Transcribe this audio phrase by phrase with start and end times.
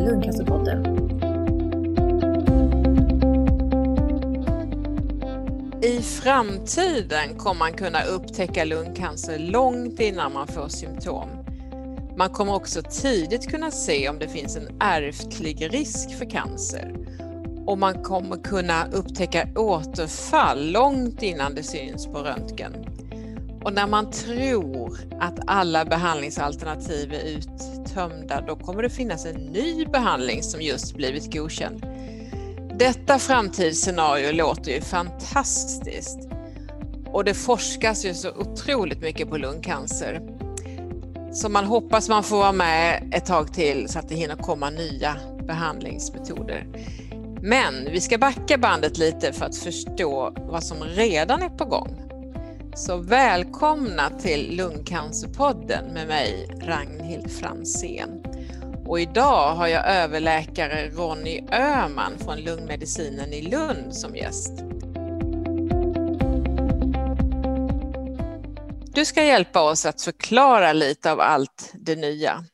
[0.00, 1.08] Lungcancerpodden.
[5.82, 11.28] I framtiden kommer man kunna upptäcka lungcancer långt innan man får symptom.
[12.16, 16.94] Man kommer också tidigt kunna se om det finns en ärftlig risk för cancer.
[17.66, 22.72] Och man kommer kunna upptäcka återfall långt innan det syns på röntgen.
[23.64, 29.86] Och när man tror att alla behandlingsalternativ är uttömda, då kommer det finnas en ny
[29.86, 31.86] behandling som just blivit godkänd.
[32.78, 36.18] Detta framtidsscenario låter ju fantastiskt.
[37.06, 40.20] Och det forskas ju så otroligt mycket på lungcancer.
[41.32, 44.70] Så man hoppas man får vara med ett tag till så att det hinner komma
[44.70, 46.66] nya behandlingsmetoder.
[47.42, 52.07] Men vi ska backa bandet lite för att förstå vad som redan är på gång.
[52.78, 58.22] Så välkomna till Lungcancerpodden med mig Ragnhild Fransén.
[58.86, 64.52] Och idag har jag överläkare Ronny Öhman från lungmedicinen i Lund som gäst.
[68.94, 72.44] Du ska hjälpa oss att förklara lite av allt det nya.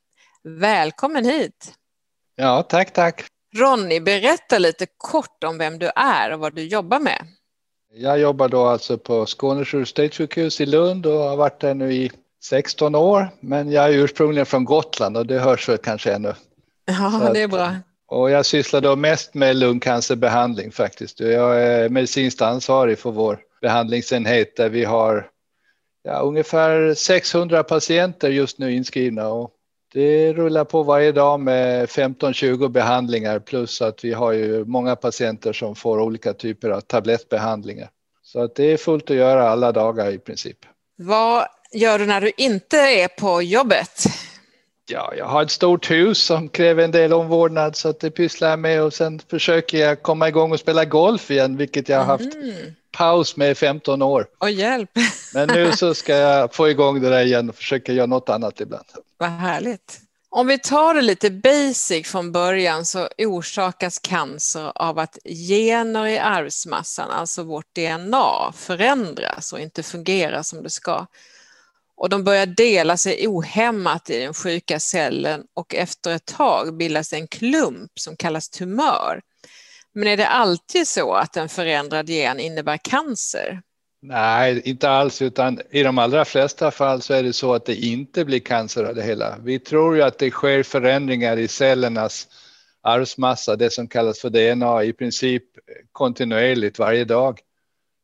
[0.45, 1.75] Välkommen hit!
[2.37, 3.25] Ja, tack, tack.
[3.57, 7.27] Ronny, berätta lite kort om vem du är och vad du jobbar med.
[7.97, 12.11] Jag jobbar då alltså på Skånes universitetssjukhus i Lund och har varit där nu i
[12.45, 13.29] 16 år.
[13.41, 16.35] Men jag är ursprungligen från Gotland och det hörs väl kanske ännu.
[16.85, 17.75] Ja, det är bra.
[18.07, 21.21] Och jag sysslar då mest med lungcancerbehandling faktiskt.
[21.21, 25.27] Jag är medicinskt ansvarig för vår behandlingsenhet där vi har
[26.03, 29.51] ja, ungefär 600 patienter just nu inskrivna och
[29.95, 35.53] det rullar på varje dag med 15-20 behandlingar plus att vi har ju många patienter
[35.53, 37.89] som får olika typer av tablettbehandlingar.
[38.23, 40.57] Så att det är fullt att göra alla dagar i princip.
[40.97, 44.05] Vad gör du när du inte är på jobbet?
[44.91, 48.51] Ja, jag har ett stort hus som kräver en del omvårdnad så att det pysslar
[48.51, 52.05] jag med och sen försöker jag komma igång och spela golf igen, vilket jag har
[52.05, 52.75] haft mm.
[52.97, 54.27] Paus med i 15 år.
[54.39, 54.91] Och hjälp!
[55.35, 58.61] Men nu så ska jag få igång det där igen och försöka göra något annat
[58.61, 58.87] ibland.
[59.19, 60.01] Vad härligt.
[60.37, 65.19] Om vi tar det lite basic från början så orsakas cancer av att
[65.49, 71.07] gener i arvsmassan, alltså vårt DNA, förändras och inte fungerar som det ska.
[71.97, 77.13] Och de börjar dela sig ohämmat i den sjuka cellen och efter ett tag bildas
[77.13, 79.21] en klump som kallas tumör.
[79.95, 83.63] Men är det alltid så att en förändrad gen innebär cancer?
[84.03, 87.75] Nej, inte alls, utan i de allra flesta fall så är det så att det
[87.75, 89.39] inte blir cancer av det hela.
[89.39, 92.29] Vi tror ju att det sker förändringar i cellernas
[92.83, 95.43] arvsmassa, det som kallas för DNA, i princip
[95.93, 97.41] kontinuerligt varje dag.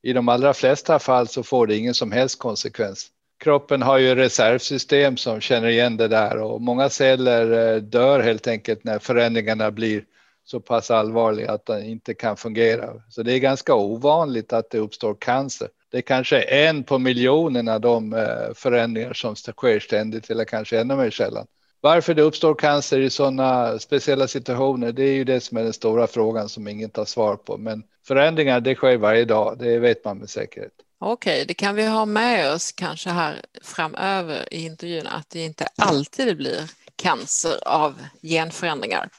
[0.03, 3.09] I de allra flesta fall så får det ingen som helst konsekvens.
[3.41, 8.47] Kroppen har ju reservsystem som känner igen det där och många celler eh, dör helt
[8.47, 10.05] enkelt när förändringarna blir
[10.51, 13.03] så pass allvarlig att den inte kan fungera.
[13.09, 17.69] Så det är ganska ovanligt att det uppstår cancer det är kanske en på miljonen
[17.69, 21.47] av de eh, förändringar som sker ständigt eller kanske ännu mer sällan.
[21.81, 25.73] Varför det uppstår cancer i sådana speciella situationer, det är ju det som är den
[25.73, 27.57] stora frågan som ingen tar svar på.
[27.57, 30.73] Men förändringar, det sker varje dag, det vet man med säkerhet.
[30.99, 35.67] Okej, det kan vi ha med oss kanske här framöver i intervjun, att det inte
[35.77, 39.11] alltid blir cancer av genförändringar.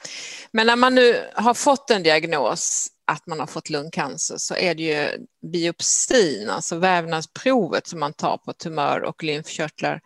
[0.52, 4.74] Men när man nu har fått en diagnos att man har fått lungcancer så är
[4.74, 10.00] det ju biopsin, alltså vävnadsprovet som man tar på tumör och lymfkörtlar.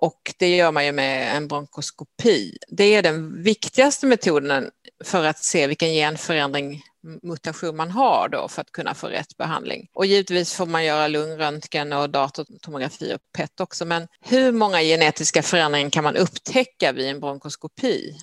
[0.00, 2.56] Och det gör man ju med en bronkoskopi.
[2.68, 4.70] Det är den viktigaste metoden
[5.04, 6.82] för att se vilken genförändring
[7.22, 9.88] mutation man har då för att kunna få rätt behandling.
[9.92, 13.84] Och givetvis får man göra lungröntgen och datortomografi och PET också.
[13.84, 18.14] Men hur många genetiska förändringar kan man upptäcka vid en bronkoskopi?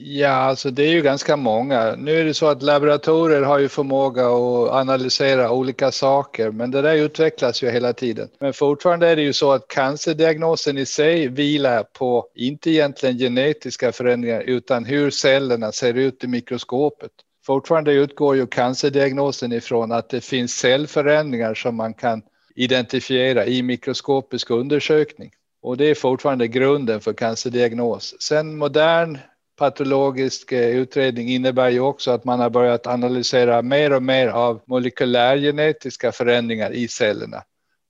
[0.00, 1.94] Ja, alltså det är ju ganska många.
[1.98, 6.82] Nu är det så att laboratorier har ju förmåga att analysera olika saker, men det
[6.82, 8.28] där utvecklas ju hela tiden.
[8.40, 13.92] Men fortfarande är det ju så att cancerdiagnosen i sig vilar på inte egentligen genetiska
[13.92, 17.10] förändringar utan hur cellerna ser ut i mikroskopet.
[17.48, 22.22] Fortfarande utgår ju cancerdiagnosen ifrån att det finns cellförändringar som man kan
[22.54, 25.30] identifiera i mikroskopisk undersökning.
[25.62, 28.14] Och det är fortfarande grunden för cancerdiagnos.
[28.20, 29.18] Sen modern
[29.56, 34.60] patologisk eh, utredning innebär ju också att man har börjat analysera mer och mer av
[34.66, 37.42] molekylärgenetiska förändringar i cellerna.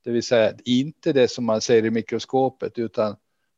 [0.05, 3.17] Det vill säga inte det som man ser i mikroskopet utan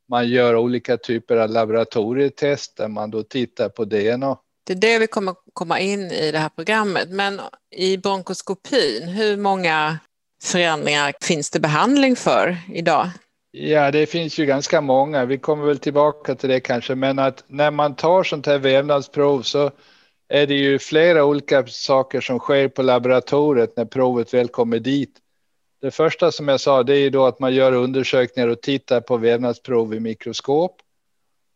[0.09, 4.37] man gör olika typer av laboratorietest där man då tittar på DNA.
[4.71, 7.09] Det är det vi kommer komma in i det här programmet.
[7.09, 7.41] Men
[7.77, 9.99] i bronkoskopin, hur många
[10.43, 13.09] förändringar finns det behandling för idag?
[13.51, 15.25] Ja, det finns ju ganska många.
[15.25, 19.43] Vi kommer väl tillbaka till det kanske, men att när man tar sånt här vävnadsprov
[19.43, 19.71] så
[20.29, 25.15] är det ju flera olika saker som sker på laboratoriet när provet väl kommer dit.
[25.81, 29.01] Det första som jag sa, det är ju då att man gör undersökningar och tittar
[29.01, 30.77] på vävnadsprov i mikroskop.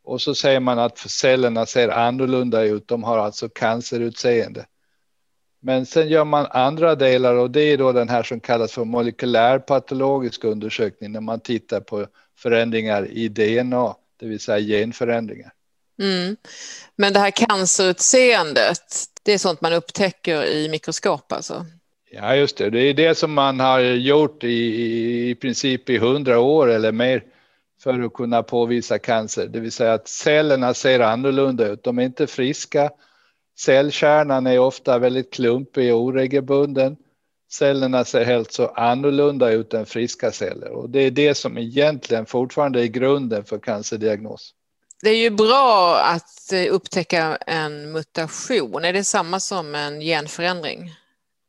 [0.05, 4.67] Och så säger man att cellerna ser annorlunda ut, de har alltså cancerutseende.
[5.61, 8.85] Men sen gör man andra delar och det är då den här som kallas för
[8.85, 12.07] molekylärpatologisk undersökning när man tittar på
[12.39, 15.53] förändringar i DNA, det vill säga genförändringar.
[16.03, 16.37] Mm.
[16.97, 21.67] Men det här cancerutseendet, det är sånt man upptäcker i mikroskop alltså?
[22.11, 22.71] Ja, just det.
[22.71, 27.25] Det är det som man har gjort i, i princip i hundra år eller mer
[27.85, 29.47] för att kunna påvisa cancer.
[29.47, 31.85] Det vill säga att cellerna ser annorlunda ut.
[31.85, 32.91] De är inte friska.
[33.59, 36.97] Cellkärnan är ofta väldigt klumpig och oregelbunden.
[37.53, 42.27] Cellerna ser helt så annorlunda ut än friska celler och det är det som egentligen
[42.27, 44.55] fortfarande är grunden för cancerdiagnos.
[45.03, 48.85] Det är ju bra att upptäcka en mutation.
[48.85, 50.91] Är det samma som en genförändring?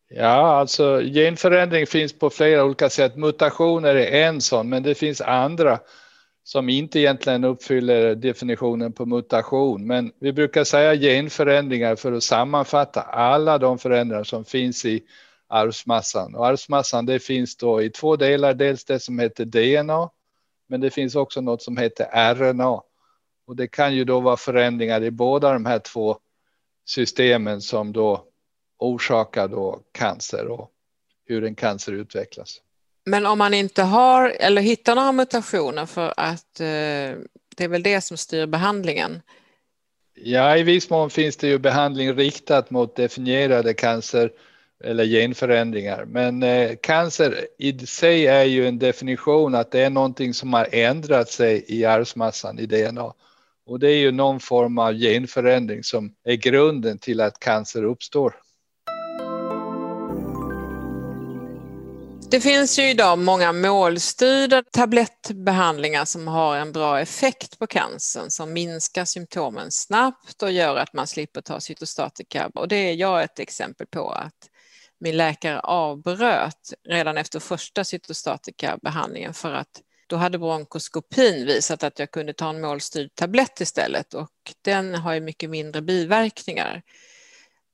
[0.10, 3.16] Ja, alltså genförändring finns på flera olika sätt.
[3.16, 5.80] Mutationer är en sån, men det finns andra
[6.48, 9.88] som inte egentligen uppfyller definitionen på mutation.
[9.88, 15.04] Men vi brukar säga genförändringar för att sammanfatta alla de förändringar som finns i
[15.48, 16.36] arvsmassan.
[16.36, 20.10] Och arvsmassan det finns då i två delar, dels det som heter DNA,
[20.68, 22.82] men det finns också något som heter RNA.
[23.48, 26.18] Och det kan ju då vara förändringar i båda de här två
[26.86, 28.26] systemen som då
[28.78, 30.72] orsakar då cancer och
[31.26, 32.62] hur en cancer utvecklas.
[33.06, 36.66] Men om man inte har eller hittar några mutationer för att eh,
[37.56, 39.22] det är väl det som styr behandlingen?
[40.16, 44.32] Ja, i viss mån finns det ju behandling riktat mot definierade cancer
[44.84, 46.06] eller genförändringar.
[46.06, 50.68] Men eh, cancer i sig är ju en definition att det är någonting som har
[50.72, 53.14] ändrat sig i arvsmassan i DNA.
[53.66, 58.36] Och det är ju någon form av genförändring som är grunden till att cancer uppstår.
[62.30, 68.54] Det finns ju idag många målstyrda tablettbehandlingar som har en bra effekt på cancern som
[68.54, 72.52] minskar symptomen snabbt och gör att man slipper ta cytostatika.
[72.56, 74.50] Och det är jag ett exempel på att
[75.00, 82.12] min läkare avbröt redan efter första cytostatikabehandlingen för att då hade bronkoskopin visat att jag
[82.12, 84.32] kunde ta en målstyrd tablett istället och
[84.62, 86.82] den har ju mycket mindre biverkningar.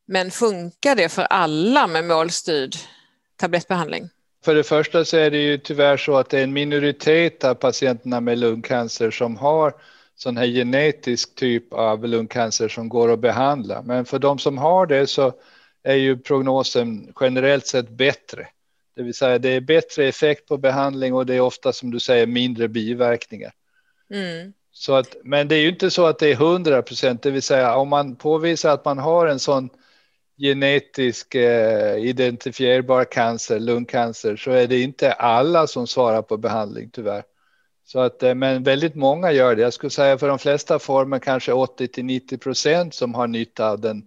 [0.07, 2.75] Men funkar det för alla med målstyrd
[3.36, 4.09] tablettbehandling?
[4.44, 7.54] För det första så är det ju tyvärr så att det är en minoritet av
[7.54, 9.74] patienterna med lungcancer som har
[10.16, 13.82] sån här genetisk typ av lungcancer som går att behandla.
[13.82, 15.34] Men för de som har det så
[15.84, 18.48] är ju prognosen generellt sett bättre.
[18.96, 22.00] Det vill säga det är bättre effekt på behandling och det är ofta som du
[22.00, 23.52] säger mindre biverkningar.
[24.14, 24.54] Mm.
[24.72, 27.42] Så att, men det är ju inte så att det är 100 procent, det vill
[27.42, 29.70] säga om man påvisar att man har en sån
[30.42, 37.24] genetisk eh, identifierbar cancer, lungcancer, så är det inte alla som svarar på behandling tyvärr.
[37.86, 39.62] Så att, eh, men väldigt många gör det.
[39.62, 43.70] Jag skulle säga för de flesta former kanske 80 till 90 procent som har nytta
[43.70, 44.04] av den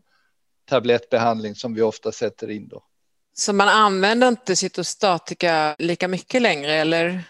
[0.68, 2.82] tablettbehandling som vi ofta sätter in då.
[3.34, 7.22] Så man använder inte cytostatika lika mycket längre eller?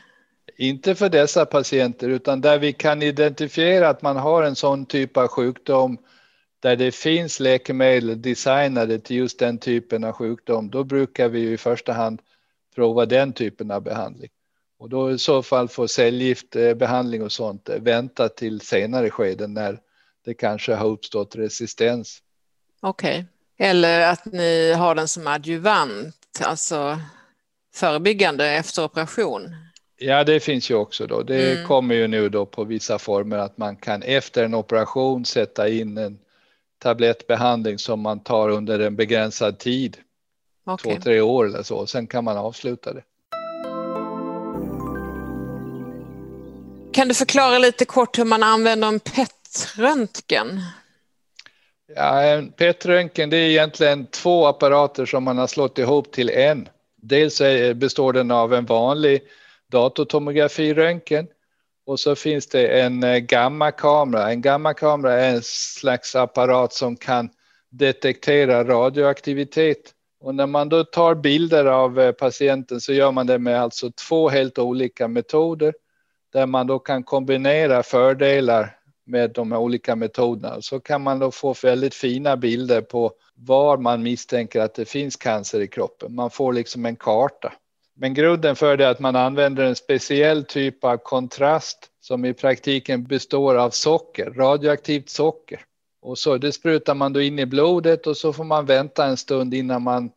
[0.59, 5.17] Inte för dessa patienter utan där vi kan identifiera att man har en sån typ
[5.17, 5.99] av sjukdom
[6.65, 11.57] där det finns läkemedel designade till just den typen av sjukdom, då brukar vi i
[11.57, 12.23] första hand
[12.75, 14.31] prova den typen av behandling.
[14.79, 19.81] Och då i så fall får cellgiftbehandling och sånt vänta till senare skeden när
[20.25, 22.23] det kanske har uppstått resistens.
[22.81, 23.69] Okej, okay.
[23.69, 27.01] eller att ni har den som adjuvant, alltså
[27.75, 29.57] förebyggande efter operation.
[29.99, 31.23] Ja, det finns ju också då.
[31.23, 31.67] Det mm.
[31.67, 35.99] kommer ju nu då på vissa former att man kan efter en operation sätta in
[35.99, 36.19] en
[36.85, 39.97] tablettbehandling som man tar under en begränsad tid.
[40.67, 40.95] Okay.
[40.95, 41.87] Två, tre år eller så.
[41.87, 43.03] Sen kan man avsluta det.
[46.93, 50.61] Kan du förklara lite kort hur man använder en PET-röntgen?
[51.97, 56.69] Ja, en PET-röntgen det är egentligen två apparater som man har slått ihop till en.
[56.97, 57.43] Dels
[57.75, 59.23] består den av en vanlig
[59.71, 61.27] datortomografiröntgen
[61.87, 64.31] och så finns det en eh, gammakamera.
[64.31, 67.31] En gammakamera är en slags apparat som kan
[67.71, 69.95] detektera radioaktivitet.
[70.21, 73.91] Och när man då tar bilder av eh, patienten så gör man det med alltså
[74.09, 75.75] två helt olika metoder
[76.33, 78.77] där man då kan kombinera fördelar
[79.07, 80.63] med de här olika metoderna.
[80.63, 85.17] Så kan man då få väldigt fina bilder på var man misstänker att det finns
[85.17, 86.15] cancer i kroppen.
[86.15, 87.53] Man får liksom en karta.
[87.97, 92.35] Men grunden för det är att man använder en speciell typ av kontrast som i
[92.35, 95.61] praktiken består av socker, radioaktivt socker.
[96.03, 99.17] Och så det sprutar man då in i blodet och så får man vänta en
[99.17, 100.11] stund innan man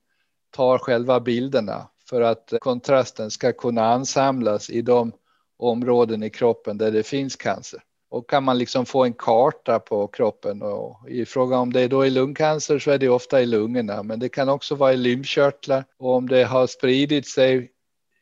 [0.51, 5.11] tar själva bilderna för att kontrasten ska kunna ansamlas i de
[5.57, 7.81] områden i kroppen där det finns cancer.
[8.09, 11.87] Och kan man liksom få en karta på kroppen och i fråga om det är
[11.87, 14.97] då är lungcancer så är det ofta i lungorna, men det kan också vara i
[14.97, 17.71] lymfkörtlar och om det har spridit sig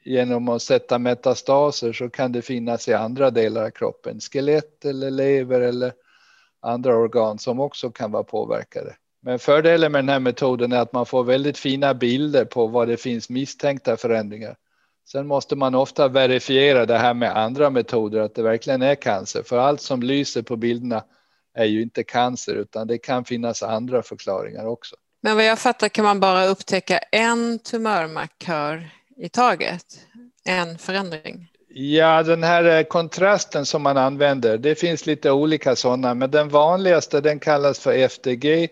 [0.05, 5.11] genom att sätta metastaser så kan det finnas i andra delar av kroppen, skelett eller
[5.11, 5.93] lever eller
[6.61, 8.95] andra organ som också kan vara påverkade.
[9.21, 12.87] Men fördelen med den här metoden är att man får väldigt fina bilder på vad
[12.87, 14.55] det finns misstänkta förändringar.
[15.07, 19.43] Sen måste man ofta verifiera det här med andra metoder, att det verkligen är cancer.
[19.43, 21.03] För allt som lyser på bilderna
[21.53, 24.95] är ju inte cancer, utan det kan finnas andra förklaringar också.
[25.21, 29.85] Men vad jag fattar kan man bara upptäcka en tumörmarkör i taget,
[30.45, 31.51] en förändring?
[31.77, 37.21] Ja, den här kontrasten som man använder, det finns lite olika sådana, men den vanligaste
[37.21, 38.67] den kallas för FDG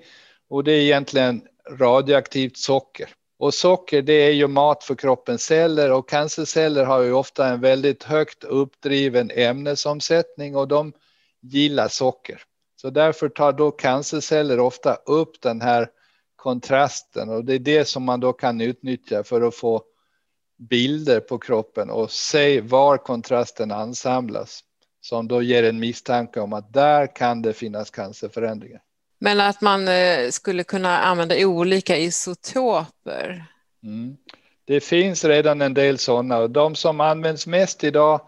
[0.50, 1.42] och det är egentligen
[1.80, 3.10] radioaktivt socker.
[3.38, 7.62] Och socker det är ju mat för kroppens celler och cancerceller har ju ofta en
[7.62, 10.94] väldigt högt uppdriven ämnesomsättning och de
[11.42, 12.42] gillar socker.
[12.76, 15.90] Så därför tar då cancerceller ofta upp den här
[16.36, 19.84] kontrasten och det är det som man då kan utnyttja för att få
[20.58, 24.64] bilder på kroppen och se var kontrasten ansamlas
[25.02, 28.82] som då ger en misstanke om att där kan det finnas cancerförändringar.
[29.24, 33.46] Men att man eh, skulle kunna använda olika isotoper?
[33.84, 34.18] Mm.
[34.66, 38.22] Det finns redan en del sådana och de som används mest idag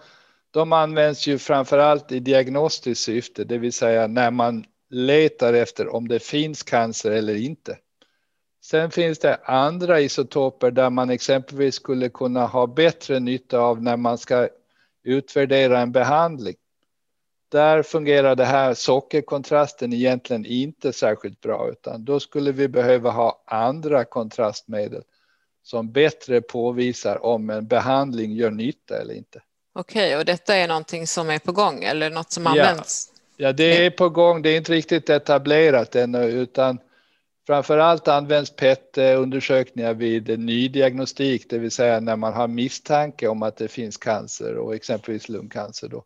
[0.52, 5.96] de används ju framför allt i diagnostiskt syfte, det vill säga när man letar efter
[5.96, 7.78] om det finns cancer eller inte.
[8.64, 13.98] Sen finns det andra isotoper där man exempelvis skulle kunna ha bättre nytta av när
[13.98, 14.50] man ska
[15.04, 16.56] utvärdera en behandling
[17.56, 23.44] där fungerar det här sockerkontrasten egentligen inte särskilt bra, utan då skulle vi behöva ha
[23.46, 25.04] andra kontrastmedel
[25.64, 29.42] som bättre påvisar om en behandling gör nytta eller inte.
[29.74, 33.12] Okej, okay, och detta är någonting som är på gång eller något som används?
[33.38, 34.42] Ja, ja det är på gång.
[34.42, 36.80] Det är inte riktigt etablerat ännu, utan
[37.48, 43.58] framför allt används PET-undersökningar vid nydiagnostik, det vill säga när man har misstanke om att
[43.58, 45.88] det finns cancer och exempelvis lungcancer.
[45.88, 46.04] Då.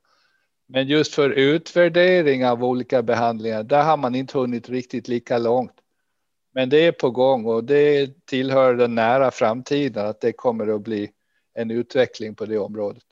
[0.74, 5.74] Men just för utvärdering av olika behandlingar, där har man inte hunnit riktigt lika långt.
[6.54, 10.82] Men det är på gång och det tillhör den nära framtiden att det kommer att
[10.82, 11.10] bli
[11.54, 13.04] en utveckling på det området.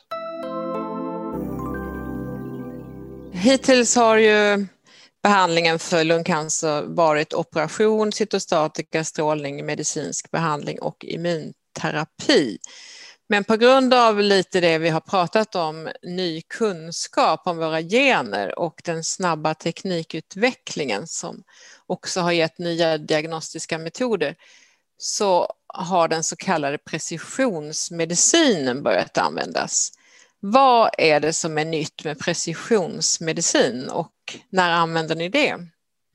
[3.32, 4.66] Hittills har ju
[5.24, 12.58] behandlingen för lungcancer varit operation, cytostatika, strålning, medicinsk behandling och immunterapi.
[13.29, 18.60] Men på grund av lite det vi har pratat om, ny kunskap om våra gener
[18.60, 21.43] och den snabba teknikutvecklingen som
[21.88, 24.36] också har gett nya diagnostiska metoder,
[24.98, 29.91] så har den så kallade precisionsmedicinen börjat användas.
[30.39, 34.13] Vad är det som är nytt med precisionsmedicin och
[34.50, 35.57] när använder ni det?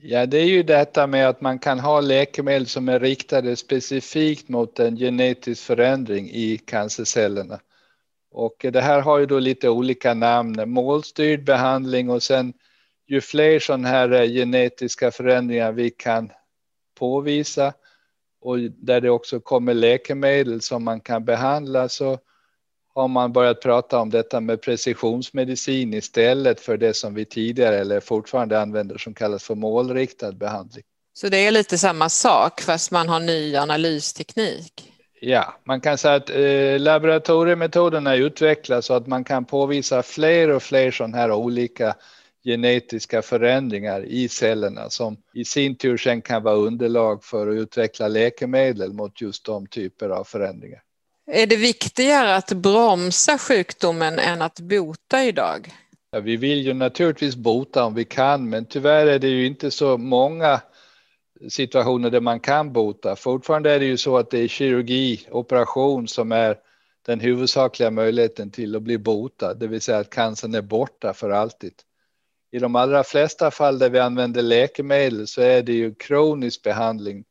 [0.05, 4.49] Ja, det är ju detta med att man kan ha läkemedel som är riktade specifikt
[4.49, 7.61] mot en genetisk förändring i cancercellerna.
[8.31, 12.53] Och det här har ju då lite olika namn, målstyrd behandling och sen
[13.07, 16.31] ju fler sådana här genetiska förändringar vi kan
[16.99, 17.73] påvisa
[18.41, 22.19] och där det också kommer läkemedel som man kan behandla så
[22.95, 28.01] har man börjat prata om detta med precisionsmedicin istället för det som vi tidigare eller
[28.01, 30.85] fortfarande använder som kallas för målriktad behandling.
[31.15, 34.93] Så det är lite samma sak fast man har ny analysteknik?
[35.21, 40.63] Ja, man kan säga att eh, laboratoriemetoderna utvecklas så att man kan påvisa fler och
[40.63, 41.95] fler sådana här olika
[42.45, 48.09] genetiska förändringar i cellerna som i sin tur sen kan vara underlag för att utveckla
[48.09, 50.81] läkemedel mot just de typer av förändringar.
[51.35, 55.75] Är det viktigare att bromsa sjukdomen än att bota idag?
[56.11, 59.71] Ja, vi vill ju naturligtvis bota om vi kan, men tyvärr är det ju inte
[59.71, 60.61] så många
[61.49, 63.17] situationer där man kan bota.
[63.17, 66.57] Fortfarande är det ju så att det är kirurgi, operation som är
[67.07, 71.31] den huvudsakliga möjligheten till att bli botad, det vill säga att cancern är borta för
[71.31, 71.75] alltid.
[72.51, 77.25] I de allra flesta fall där vi använder läkemedel så är det ju kronisk behandling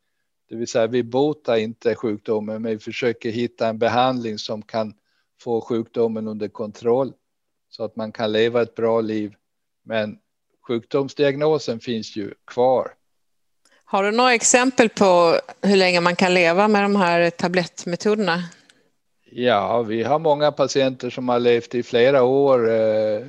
[0.52, 4.94] det vill säga vi botar inte sjukdomen, men vi försöker hitta en behandling som kan
[5.42, 7.14] få sjukdomen under kontroll
[7.70, 9.34] så att man kan leva ett bra liv.
[9.86, 10.18] Men
[10.68, 12.92] sjukdomsdiagnosen finns ju kvar.
[13.86, 18.44] Har du några exempel på hur länge man kan leva med de här tablettmetoderna?
[19.32, 22.72] Ja, vi har många patienter som har levt i flera år.
[22.72, 23.26] Eh,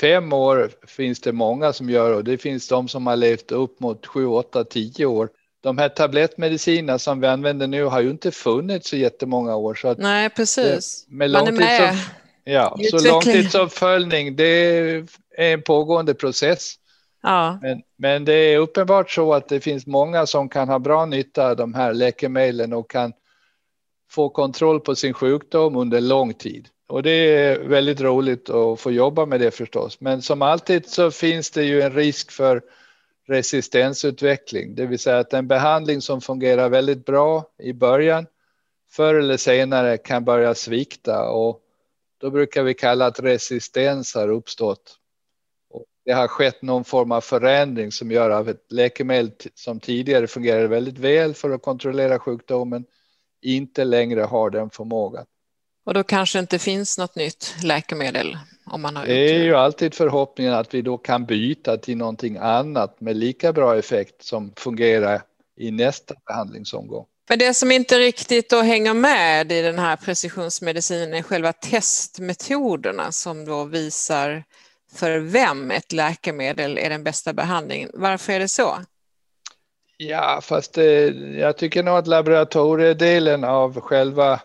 [0.00, 3.80] fem år finns det många som gör och det finns de som har levt upp
[3.80, 5.28] mot sju, åtta, tio år.
[5.60, 9.74] De här tablettmedicinerna som vi använder nu har ju inte funnits så jättemånga år.
[9.74, 11.06] Så att Nej, precis.
[11.08, 11.96] Det, med Man är med.
[12.44, 16.74] Ja, så långtidsuppföljning det är en pågående process.
[17.22, 17.58] Ja.
[17.62, 21.50] Men, men det är uppenbart så att det finns många som kan ha bra nytta
[21.50, 23.12] av de här läkemedlen och kan
[24.10, 26.68] få kontroll på sin sjukdom under lång tid.
[26.88, 30.00] Och det är väldigt roligt att få jobba med det förstås.
[30.00, 32.62] Men som alltid så finns det ju en risk för
[33.28, 38.26] resistensutveckling, det vill säga att en behandling som fungerar väldigt bra i början
[38.90, 41.60] förr eller senare kan börja svikta och
[42.20, 44.98] då brukar vi kalla att resistens har uppstått.
[45.70, 50.26] Och det har skett någon form av förändring som gör att ett läkemedel som tidigare
[50.26, 52.84] fungerade väldigt väl för att kontrollera sjukdomen
[53.42, 55.26] inte längre har den förmågan.
[55.84, 58.36] Och då kanske inte finns något nytt läkemedel?
[58.70, 62.36] Om man har det är ju alltid förhoppningen att vi då kan byta till någonting
[62.36, 65.22] annat med lika bra effekt som fungerar
[65.56, 67.06] i nästa behandlingsomgång.
[67.28, 73.12] Men det som inte riktigt då hänger med i den här precisionsmedicinen är själva testmetoderna
[73.12, 74.44] som då visar
[74.94, 77.90] för vem ett läkemedel är den bästa behandlingen.
[77.94, 78.78] Varför är det så?
[79.96, 81.06] Ja, fast det,
[81.38, 84.40] jag tycker nog att laboratoriedelen av själva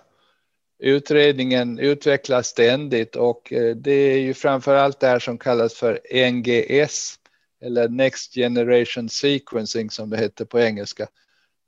[0.83, 5.99] utredningen utvecklas ständigt och eh, det är ju framför allt det här som kallas för
[6.31, 7.15] NGS
[7.61, 11.07] eller Next Generation Sequencing som det heter på engelska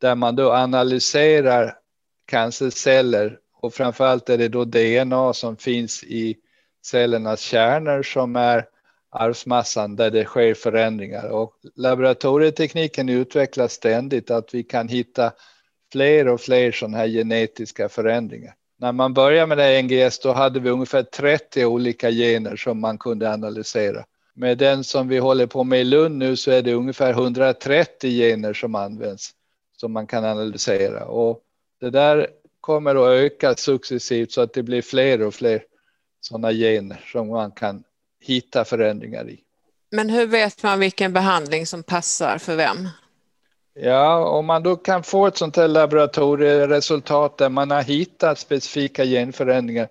[0.02, 1.78] där man då analyserar
[2.26, 6.36] cancerceller och framför allt är det då DNA som finns i
[6.86, 8.66] cellernas kärnor som är
[9.10, 15.34] arvsmassan där det sker förändringar och laboratorietekniken utvecklas ständigt att vi kan hitta
[15.92, 18.54] fler och fler sådana här genetiska förändringar.
[18.86, 23.34] När man började med NGS då hade vi ungefär 30 olika gener som man kunde
[23.34, 24.06] analysera.
[24.34, 28.10] Med den som vi håller på med i Lund nu så är det ungefär 130
[28.10, 29.32] gener som används
[29.78, 31.40] som man kan analysera och
[31.80, 32.28] det där
[32.62, 35.64] kommer att öka successivt så att det blir fler och fler
[36.22, 37.84] sådana gener som man kan
[38.22, 39.40] hitta förändringar i.
[39.92, 42.90] Men hur vet man vilken behandling som passar för vem?
[43.80, 49.06] Ja, om man då kan få ett sånt här laboratorieresultat där man har hittat specifika
[49.06, 49.88] genförändringar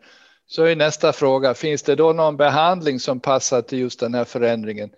[0.47, 4.25] så är nästa fråga, finns det då någon behandling som passar till just den här
[4.25, 4.91] förändringen?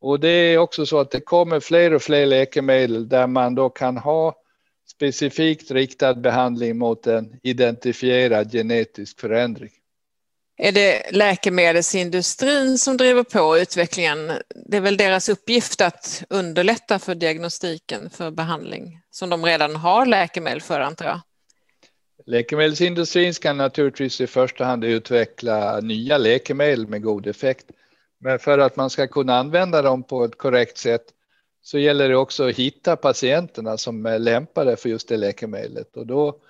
[0.00, 3.70] Och det är också så att det kommer fler och fler läkemedel där man då
[3.70, 4.34] kan ha
[4.90, 9.72] specifikt riktad behandling mot en identifierad genetisk förändring.
[10.64, 14.32] Är det läkemedelsindustrin som driver på utvecklingen?
[14.66, 20.06] Det är väl deras uppgift att underlätta för diagnostiken för behandling som de redan har
[20.06, 21.20] läkemedel för antar jag?
[22.26, 27.66] Läkemedelsindustrin ska naturligtvis i första hand utveckla nya läkemedel med god effekt.
[28.20, 31.04] Men för att man ska kunna använda dem på ett korrekt sätt
[31.62, 36.06] så gäller det också att hitta patienterna som är lämpade för just det läkemedlet och
[36.06, 36.40] då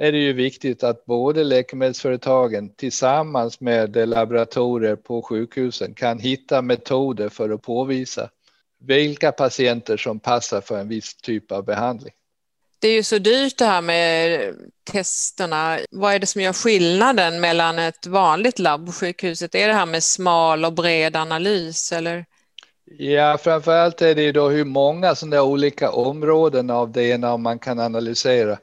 [0.00, 7.28] är det ju viktigt att både läkemedelsföretagen tillsammans med laboratorier på sjukhusen kan hitta metoder
[7.28, 8.30] för att påvisa
[8.84, 12.12] vilka patienter som passar för en viss typ av behandling.
[12.78, 14.40] Det är ju så dyrt det här med
[14.90, 15.78] testerna.
[15.90, 19.54] Vad är det som gör skillnaden mellan ett vanligt labb på sjukhuset?
[19.54, 22.24] Är det här med smal och bred analys eller?
[22.98, 27.58] Ja, framför allt är det ju då hur många sådana olika områden av DNA man
[27.58, 28.58] kan analysera.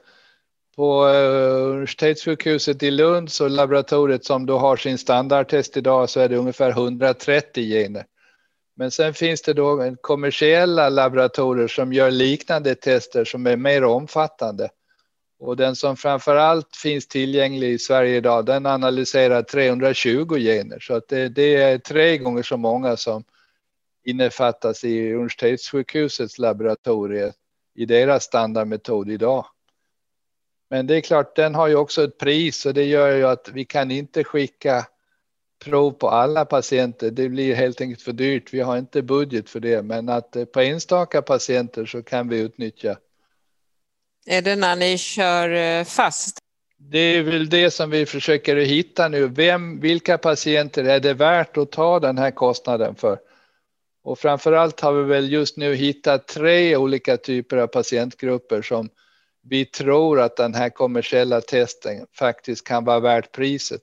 [0.78, 6.30] På eh, universitetssjukhuset i Lund så laboratoriet som då har sin standardtest idag så är
[6.30, 8.06] det ungefär 130 gener.
[8.76, 14.70] Men sen finns det då kommersiella laboratorier som gör liknande tester som är mer omfattande.
[15.40, 20.80] Och den som framför allt finns tillgänglig i Sverige idag, den analyserar 320 gener.
[20.80, 23.24] Så att det, det är tre gånger så många som
[24.06, 27.34] innefattas i universitetssjukhusets laboratorier
[27.76, 29.46] i deras standardmetod idag.
[30.70, 33.50] Men det är klart, den har ju också ett pris och det gör ju att
[33.54, 34.86] vi kan inte skicka
[35.66, 37.12] prov på alla patienter.
[37.12, 38.54] Det blir helt enkelt för dyrt.
[38.54, 42.40] Vi har inte budget för det, men att eh, på enstaka patienter så kan vi
[42.40, 42.98] utnyttja.
[44.26, 46.38] Är det när ni kör eh, fast?
[46.78, 49.28] Det är väl det som vi försöker hitta nu.
[49.28, 53.20] Vem, vilka patienter är det värt att ta den här kostnaden för?
[54.04, 58.90] Och framför allt har vi väl just nu hittat tre olika typer av patientgrupper som
[59.50, 63.82] vi tror att den här kommersiella testen faktiskt kan vara värt priset.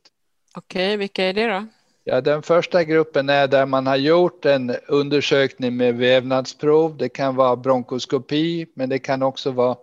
[0.57, 1.67] Okej, vilka är det då?
[2.05, 6.97] Ja, den första gruppen är där man har gjort en undersökning med vävnadsprov.
[6.97, 9.77] Det kan vara bronkoskopi, men det kan också vara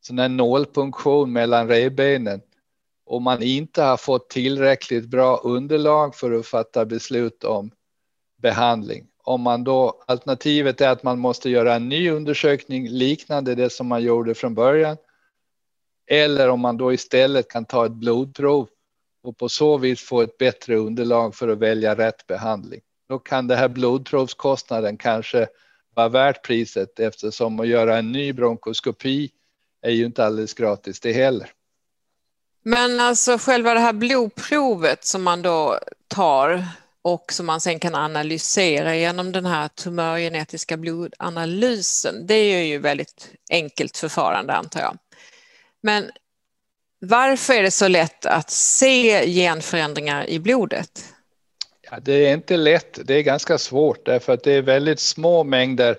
[0.00, 2.40] sån här nålpunktion mellan revbenen
[3.06, 7.70] och man inte har fått tillräckligt bra underlag för att fatta beslut om
[8.42, 9.06] behandling.
[9.22, 13.86] Om man då, alternativet är att man måste göra en ny undersökning liknande det som
[13.86, 14.96] man gjorde från början.
[16.06, 18.68] Eller om man då istället kan ta ett blodprov
[19.22, 22.80] och på så vis få ett bättre underlag för att välja rätt behandling.
[23.08, 25.46] Då kan det här blodprovskostnaden kanske
[25.94, 29.30] vara värt priset eftersom att göra en ny bronkoskopi
[29.82, 31.50] är ju inte alldeles gratis det heller.
[32.62, 36.64] Men alltså själva det här blodprovet som man då tar
[37.02, 43.30] och som man sen kan analysera genom den här tumörgenetiska blodanalysen, det är ju väldigt
[43.50, 44.98] enkelt förfarande antar jag.
[45.86, 46.10] Men
[47.00, 51.04] varför är det så lätt att se genförändringar i blodet?
[51.90, 55.44] Ja, det är inte lätt, det är ganska svårt därför att det är väldigt små
[55.44, 55.98] mängder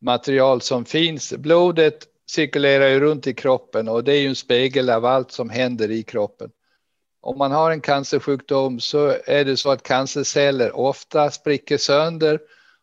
[0.00, 1.32] material som finns.
[1.32, 5.50] Blodet cirkulerar ju runt i kroppen och det är ju en spegel av allt som
[5.50, 6.50] händer i kroppen.
[7.20, 12.40] Om man har en cancersjukdom så är det så att cancerceller ofta spricker sönder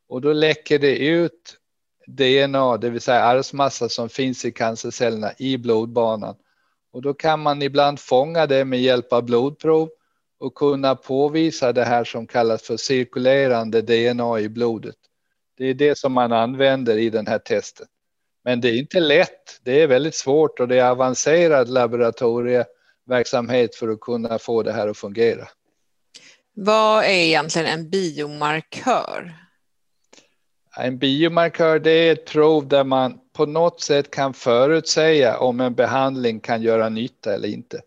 [0.09, 1.57] och då läcker det ut
[2.07, 6.35] DNA, det vill säga arvsmassa som finns i cancercellerna i blodbanan.
[6.93, 9.89] Och då kan man ibland fånga det med hjälp av blodprov
[10.39, 14.95] och kunna påvisa det här som kallas för cirkulerande DNA i blodet.
[15.57, 17.87] Det är det som man använder i den här testen.
[18.43, 19.59] Men det är inte lätt.
[19.63, 24.87] Det är väldigt svårt och det är avancerad laboratorieverksamhet för att kunna få det här
[24.87, 25.47] att fungera.
[26.53, 29.44] Vad är egentligen en biomarkör?
[30.77, 35.75] En biomarkör det är ett prov där man på något sätt kan förutsäga om en
[35.75, 37.81] behandling kan göra nytta eller inte.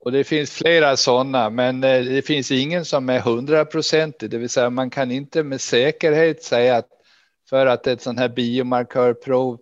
[0.00, 4.48] Och det finns flera sådana, men eh, det finns ingen som är hundraprocentig, det vill
[4.48, 6.88] säga man kan inte med säkerhet säga att
[7.50, 9.58] för att ett sådant här biomarkörprov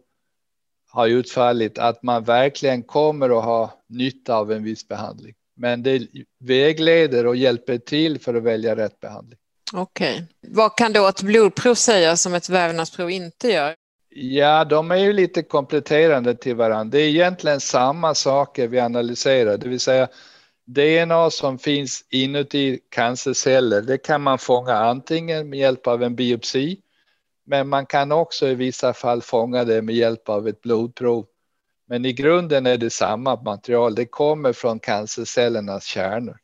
[0.90, 5.34] har utfallit att man verkligen kommer att ha nytta av en viss behandling.
[5.56, 6.08] Men det
[6.40, 9.38] vägleder och hjälper till för att välja rätt behandling.
[9.72, 10.14] Okej.
[10.14, 10.26] Okay.
[10.54, 13.74] Vad kan då ett blodprov säga som ett vävnadsprov inte gör?
[14.08, 16.98] Ja, de är ju lite kompletterande till varandra.
[16.98, 20.08] Det är egentligen samma saker vi analyserar, det vill säga
[20.66, 23.82] DNA som finns inuti cancerceller.
[23.82, 26.80] Det kan man fånga antingen med hjälp av en biopsi
[27.46, 31.26] men man kan också i vissa fall fånga det med hjälp av ett blodprov.
[31.88, 33.94] Men i grunden är det samma material.
[33.94, 36.38] Det kommer från cancercellernas kärnor.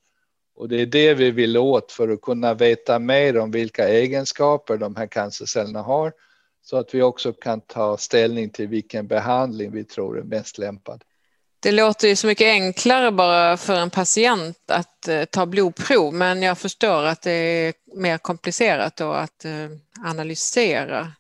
[0.63, 4.77] Och det är det vi vill åt för att kunna veta mer om vilka egenskaper
[4.77, 6.13] de här cancercellerna har
[6.65, 11.05] så att vi också kan ta ställning till vilken behandling vi tror är mest lämpad.
[11.61, 16.43] Det låter ju så mycket enklare bara för en patient att eh, ta blodprov men
[16.43, 19.53] jag förstår att det är mer komplicerat då att eh,
[20.07, 21.13] analysera.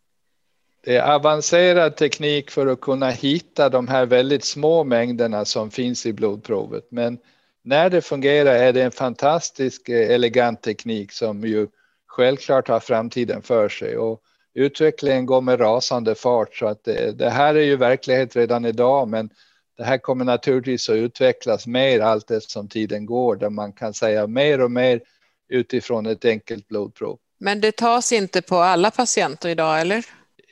[0.84, 6.06] Det är avancerad teknik för att kunna hitta de här väldigt små mängderna som finns
[6.06, 6.86] i blodprovet.
[6.90, 7.18] Men
[7.64, 11.68] när det fungerar är det en fantastisk eh, elegant teknik som ju
[12.06, 13.98] självklart har framtiden för sig.
[13.98, 14.20] Och
[14.54, 19.08] utvecklingen går med rasande fart så att det, det här är ju verklighet redan idag
[19.08, 19.30] men
[19.76, 24.26] det här kommer naturligtvis att utvecklas mer allt eftersom tiden går där man kan säga
[24.26, 25.00] mer och mer
[25.48, 27.18] utifrån ett enkelt blodprov.
[27.38, 30.04] Men det tas inte på alla patienter idag, eller?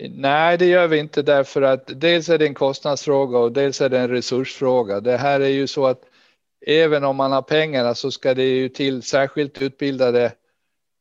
[0.09, 3.89] Nej, det gör vi inte därför att dels är det en kostnadsfråga och dels är
[3.89, 5.01] det en resursfråga.
[5.01, 6.03] Det här är ju så att
[6.67, 10.33] även om man har pengarna så ska det ju till särskilt utbildade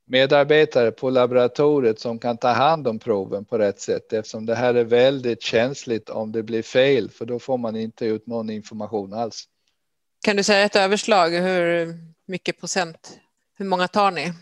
[0.10, 4.74] medarbetare på laboratoriet som kan ta hand om proven på rätt sätt eftersom det här
[4.74, 9.14] är väldigt känsligt om det blir fel för då får man inte ut någon information
[9.14, 9.48] alls.
[10.24, 13.20] Kan du säga ett överslag hur mycket procent,
[13.58, 14.34] hur många tar ni?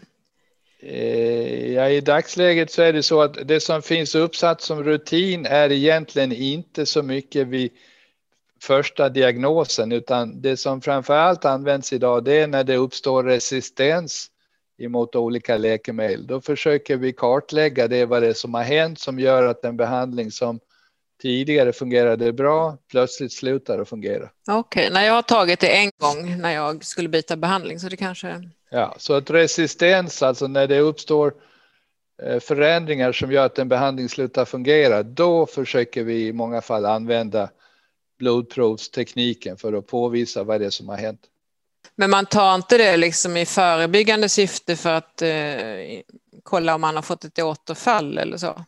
[0.80, 5.46] Eh, ja, I dagsläget så är det så att det som finns uppsatt som rutin
[5.46, 7.72] är egentligen inte så mycket vid
[8.62, 14.32] första diagnosen utan det som framför allt används idag det är när det uppstår resistens
[14.78, 16.28] emot olika läkemedel.
[16.28, 19.78] Då försöker vi kartlägga det, vad det är som har hänt som gör att en
[19.78, 20.60] behandling som
[21.22, 24.30] tidigare fungerade bra plötsligt slutar att fungera.
[24.48, 24.94] Okej, okay.
[24.94, 28.50] när jag har tagit det en gång när jag skulle byta behandling så det kanske...
[28.70, 31.34] Ja, så att resistens, alltså när det uppstår
[32.24, 36.86] eh, förändringar som gör att en behandling slutar fungera, då försöker vi i många fall
[36.86, 37.50] använda
[38.18, 41.22] blodprovstekniken för att påvisa vad det är som har hänt.
[41.96, 46.02] Men man tar inte det liksom i förebyggande syfte för att eh,
[46.44, 48.66] kolla om man har fått ett återfall eller så?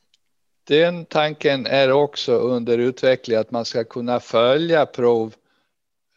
[0.68, 5.36] Den tanken är också under utveckling att man ska kunna följa prov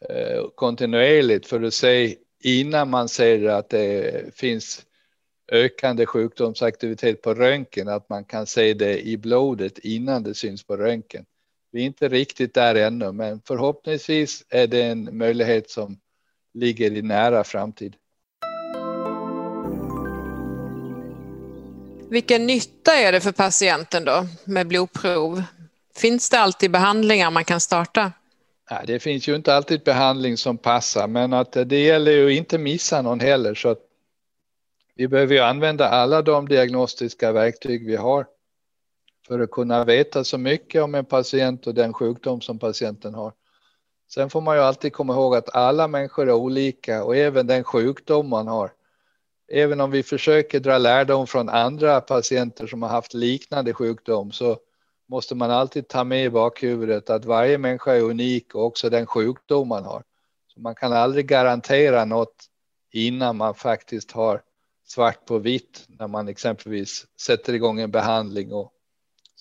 [0.09, 4.83] eh, kontinuerligt för att se innan man ser att det finns
[5.53, 10.77] ökande sjukdomsaktivitet på röntgen, att man kan se det i blodet innan det syns på
[10.77, 11.25] röntgen.
[11.73, 15.99] Vi är inte riktigt där ännu, men förhoppningsvis är det en möjlighet som
[16.55, 17.97] ligger i nära framtid.
[22.11, 25.43] Vilken nytta är det för patienten då med blodprov?
[25.97, 28.13] Finns det alltid behandlingar man kan starta?
[28.71, 32.59] Nej, det finns ju inte alltid behandling som passar, men att det gäller ju inte
[32.59, 33.55] missa någon heller.
[33.55, 33.77] Så
[34.95, 38.27] vi behöver ju använda alla de diagnostiska verktyg vi har
[39.27, 43.33] för att kunna veta så mycket om en patient och den sjukdom som patienten har.
[44.11, 47.65] Sen får man ju alltid komma ihåg att alla människor är olika och även den
[47.65, 48.73] sjukdom man har.
[49.49, 54.59] Även om vi försöker dra lärdom från andra patienter som har haft liknande sjukdom så
[55.09, 59.07] måste man alltid ta med i bakhuvudet att varje människa är unik och också den
[59.07, 60.03] sjukdom man har.
[60.55, 62.45] Så man kan aldrig garantera något
[62.91, 64.43] innan man faktiskt har
[64.87, 68.73] svart på vitt när man exempelvis sätter igång en behandling och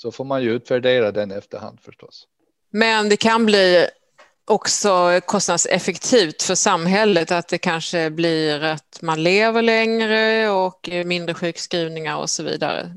[0.02, 2.28] så får man ju utvärdera den efterhand förstås.
[2.72, 3.88] Men det kan bli
[4.46, 12.18] också kostnadseffektivt för samhället att det kanske blir att man lever längre och mindre sjukskrivningar
[12.18, 12.96] och så vidare.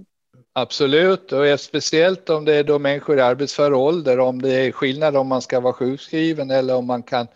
[0.53, 5.17] Absolut, och speciellt om det är då människor i arbetsför ålder, om det är skillnad
[5.17, 7.27] om man ska vara sjukskriven eller om man kan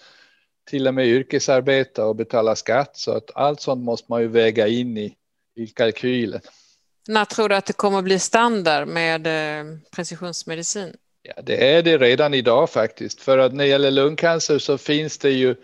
[0.71, 2.97] till och med yrkesarbeta och betala skatt.
[2.97, 5.15] Så att allt sånt måste man ju väga in i,
[5.57, 6.41] i kalkylen.
[7.09, 10.97] När tror du att det kommer att bli standard med eh, precisionsmedicin?
[11.23, 13.21] Ja, det är det redan idag faktiskt.
[13.21, 15.55] För att när det gäller lungcancer så finns det ju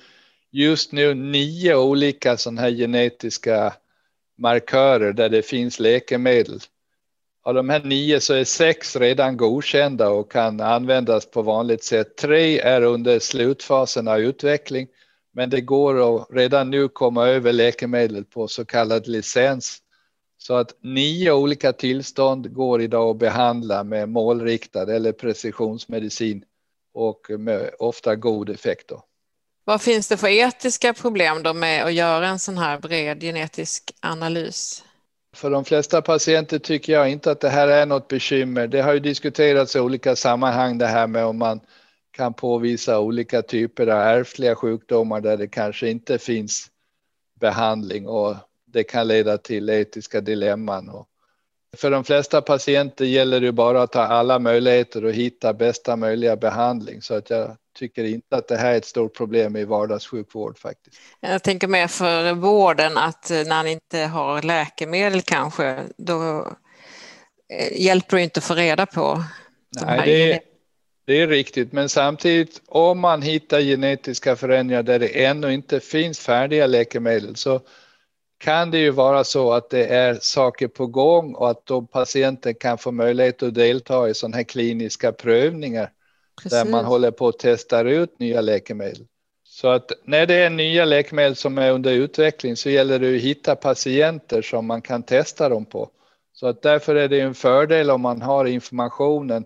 [0.50, 3.74] just nu nio olika sådana här genetiska
[4.38, 6.60] markörer där det finns läkemedel.
[7.42, 12.16] Av de här nio så är sex redan godkända och kan användas på vanligt sätt.
[12.16, 14.88] Tre är under slutfasen av utveckling,
[15.34, 19.80] men det går att redan nu komma över läkemedel på så kallad licens.
[20.46, 26.44] Så att nio olika tillstånd går idag att behandla med målriktad eller precisionsmedicin
[26.94, 28.88] och med ofta god effekt.
[28.88, 29.04] Då.
[29.64, 33.94] Vad finns det för etiska problem då med att göra en sån här bred genetisk
[34.00, 34.84] analys?
[35.36, 38.66] För de flesta patienter tycker jag inte att det här är något bekymmer.
[38.66, 41.60] Det har ju diskuterats i olika sammanhang det här med om man
[42.10, 46.66] kan påvisa olika typer av ärftliga sjukdomar där det kanske inte finns
[47.40, 48.36] behandling och
[48.74, 50.88] det kan leda till etiska dilemman.
[50.88, 51.08] Och
[51.76, 56.36] för de flesta patienter gäller det bara att ha alla möjligheter att hitta bästa möjliga
[56.36, 60.58] behandling så att jag tycker inte att det här är ett stort problem i vardagssjukvård
[60.58, 60.96] faktiskt.
[61.20, 66.48] Jag tänker mer för vården att när man inte har läkemedel kanske, då
[67.52, 69.24] eh, hjälper det inte att få reda på.
[69.86, 70.40] Nej, det är,
[71.06, 76.18] det är riktigt, men samtidigt om man hittar genetiska förändringar där det ännu inte finns
[76.18, 77.60] färdiga läkemedel så
[78.44, 82.54] kan det ju vara så att det är saker på gång och att då patienten
[82.54, 85.90] kan få möjlighet att delta i sådana här kliniska prövningar
[86.36, 86.52] Precis.
[86.52, 89.06] där man håller på att testa ut nya läkemedel.
[89.44, 93.22] Så att när det är nya läkemedel som är under utveckling så gäller det att
[93.22, 95.90] hitta patienter som man kan testa dem på.
[96.32, 99.44] Så att därför är det en fördel om man har informationen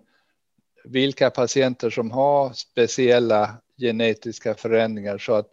[0.85, 5.47] vilka patienter som har speciella genetiska förändringar så att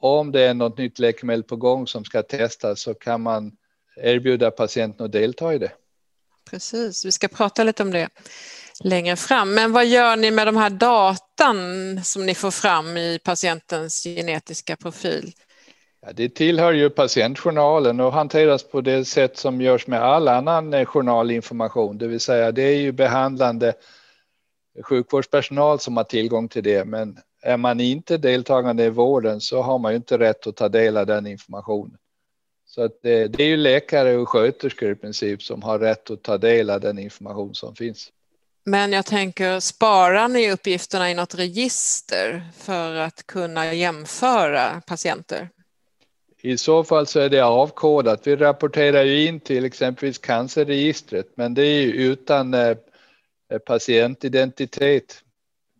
[0.00, 3.52] om det är något nytt läkemedel på gång som ska testas så kan man
[3.96, 5.72] erbjuda patienten att delta i det.
[6.50, 8.08] Precis, vi ska prata lite om det
[8.84, 9.54] längre fram.
[9.54, 11.56] Men vad gör ni med de här datan
[12.04, 15.32] som ni får fram i patientens genetiska profil?
[16.06, 20.74] Ja, det tillhör ju patientjournalen och hanteras på det sätt som görs med all annan
[20.74, 23.74] eh, journalinformation, det vill säga det är ju behandlande
[24.82, 29.78] sjukvårdspersonal som har tillgång till det, men är man inte deltagande i vården så har
[29.78, 31.98] man ju inte rätt att ta del av den informationen.
[32.66, 36.22] Så att det, det är ju läkare och sköterskor i princip som har rätt att
[36.22, 38.08] ta del av den information som finns.
[38.64, 45.48] Men jag tänker, sparar ni uppgifterna i något register för att kunna jämföra patienter?
[46.42, 48.26] I så fall så är det avkodat.
[48.26, 52.76] Vi rapporterar ju in till exempelvis cancerregistret, men det är ju utan eh,
[53.66, 55.22] patientidentitet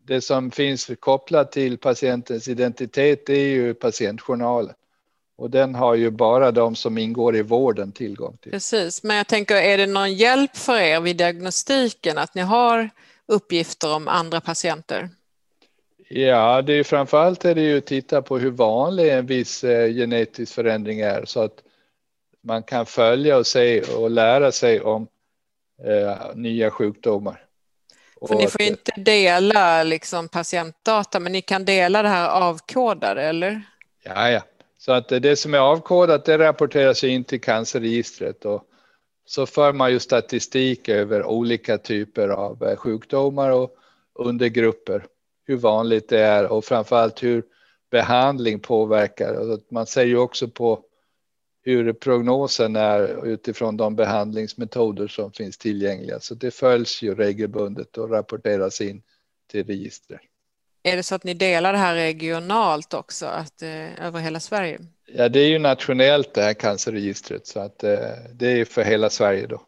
[0.06, 4.74] det som finns kopplat till patientens identitet är ju patientjournalen.
[5.38, 8.52] Och den har ju bara de som ingår i vården tillgång till.
[8.52, 12.90] Precis, men jag tänker är det någon hjälp för er vid diagnostiken att ni har
[13.26, 15.08] uppgifter om andra patienter?
[16.08, 19.92] Ja, det är framförallt är det ju att titta på hur vanlig en viss eh,
[19.92, 21.62] genetisk förändring är så att
[22.42, 25.06] man kan följa och se och lära sig om
[25.84, 27.45] eh, nya sjukdomar.
[28.28, 33.62] För ni får inte dela liksom patientdata, men ni kan dela det här avkodade, eller?
[34.02, 34.42] Ja, ja.
[34.78, 38.62] Så att det som är avkodat, det rapporteras in till cancerregistret och
[39.26, 43.70] så för man ju statistik över olika typer av eh, sjukdomar och
[44.14, 45.06] undergrupper,
[45.46, 47.42] hur vanligt det är och framförallt hur
[47.90, 49.58] behandling påverkar.
[49.74, 50.80] Man ser ju också på
[51.66, 56.20] hur prognosen är utifrån de behandlingsmetoder som finns tillgängliga.
[56.20, 59.02] Så det följs ju regelbundet och rapporteras in
[59.50, 60.20] till registret.
[60.82, 64.78] Är det så att ni delar det här regionalt också, att, eh, över hela Sverige?
[65.06, 67.98] Ja, det är ju nationellt det här cancerregistret så att eh,
[68.34, 69.62] det är för hela Sverige då.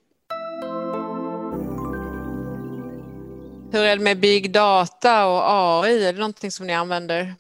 [3.73, 6.05] Hur är det med big data och AI?
[6.05, 7.35] Är det någonting som ni använder?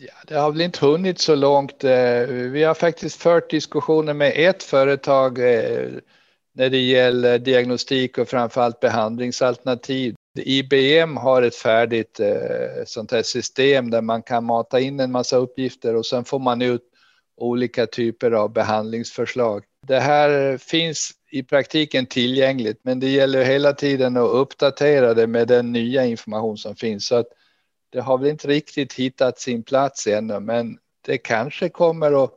[0.00, 1.84] Ja, det har väl inte hunnit så långt.
[1.84, 5.88] Eh, vi har faktiskt fört diskussioner med ett företag eh,
[6.52, 10.14] när det gäller diagnostik och framförallt behandlingsalternativ.
[10.38, 15.36] IBM har ett färdigt eh, sånt här system där man kan mata in en massa
[15.36, 16.82] uppgifter och sen får man ut
[17.36, 19.64] olika typer av behandlingsförslag.
[19.86, 25.48] Det här finns i praktiken tillgängligt, men det gäller hela tiden att uppdatera det med
[25.48, 27.06] den nya information som finns.
[27.06, 27.28] Så att
[27.90, 32.30] det har väl inte riktigt hittat sin plats ännu, men det kanske kommer att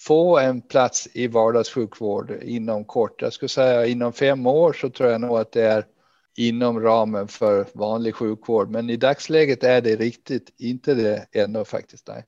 [0.00, 3.22] få en plats i vardagssjukvård inom kort.
[3.22, 5.84] Jag skulle säga inom fem år så tror jag nog att det är
[6.36, 8.70] inom ramen för vanlig sjukvård.
[8.70, 12.08] Men i dagsläget är det riktigt inte det ännu faktiskt.
[12.08, 12.24] Nej.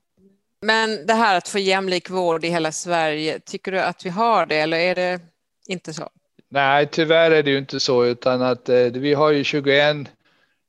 [0.61, 4.45] Men det här att få jämlik vård i hela Sverige, tycker du att vi har
[4.45, 5.19] det eller är det
[5.67, 6.09] inte så?
[6.49, 9.97] Nej, tyvärr är det ju inte så, utan att eh, vi har ju 21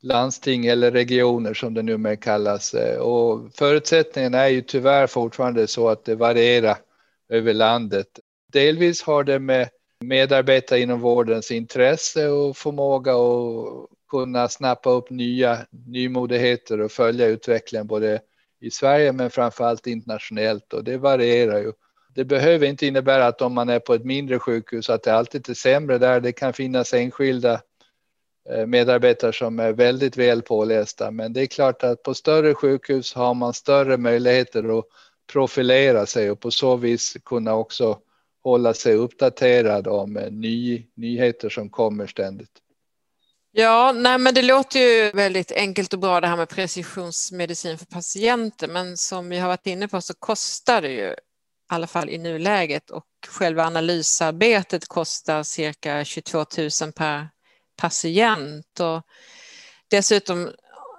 [0.06, 5.88] landsting eller regioner som det numera kallas eh, och förutsättningen är ju tyvärr fortfarande så
[5.88, 6.76] att det varierar
[7.28, 8.06] över landet.
[8.52, 9.68] Delvis har det med
[10.00, 17.86] medarbetare inom vårdens intresse och förmåga att kunna snappa upp nya nymodigheter och följa utvecklingen
[17.86, 18.20] både
[18.60, 21.72] i Sverige men framförallt internationellt och det varierar ju.
[22.14, 25.48] Det behöver inte innebära att om man är på ett mindre sjukhus att det alltid
[25.48, 26.20] är sämre där.
[26.20, 27.60] Det kan finnas enskilda
[28.50, 33.14] Eh, medarbetare som är väldigt väl pålästa, men det är klart att på större sjukhus
[33.14, 34.84] har man större möjligheter att
[35.32, 37.98] profilera sig och på så vis kunna också
[38.44, 42.50] hålla sig uppdaterad om eh, ny, nyheter som kommer ständigt.
[43.52, 47.86] Ja, nej, men det låter ju väldigt enkelt och bra det här med precisionsmedicin för
[47.86, 51.14] patienter, men som vi har varit inne på så kostar det ju, i
[51.68, 57.28] alla fall i nuläget, och själva analysarbetet kostar cirka 22 000 per
[57.76, 58.80] patient.
[58.80, 59.02] Och
[59.90, 60.50] dessutom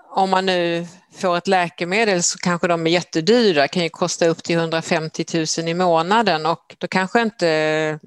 [0.09, 0.85] om man nu
[1.17, 5.25] får ett läkemedel så kanske de är jättedyra, kan ju kosta upp till 150
[5.57, 7.99] 000 i månaden och då kanske inte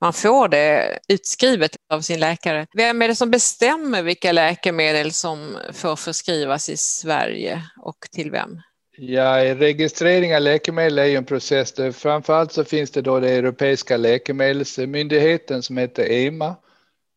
[0.00, 2.66] man får det utskrivet av sin läkare.
[2.74, 8.60] Vem är det som bestämmer vilka läkemedel som får förskrivas i Sverige och till vem?
[9.00, 11.74] Ja, registrering av läkemedel är ju en process.
[11.94, 16.56] Framförallt så finns det då den europeiska läkemedelsmyndigheten som heter EMA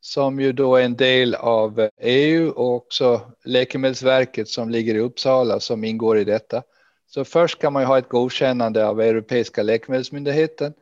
[0.01, 5.59] som ju då är en del av EU och också Läkemedelsverket som ligger i Uppsala
[5.59, 6.63] som ingår i detta.
[7.07, 10.73] Så först kan man ju ha ett godkännande av Europeiska läkemedelsmyndigheten.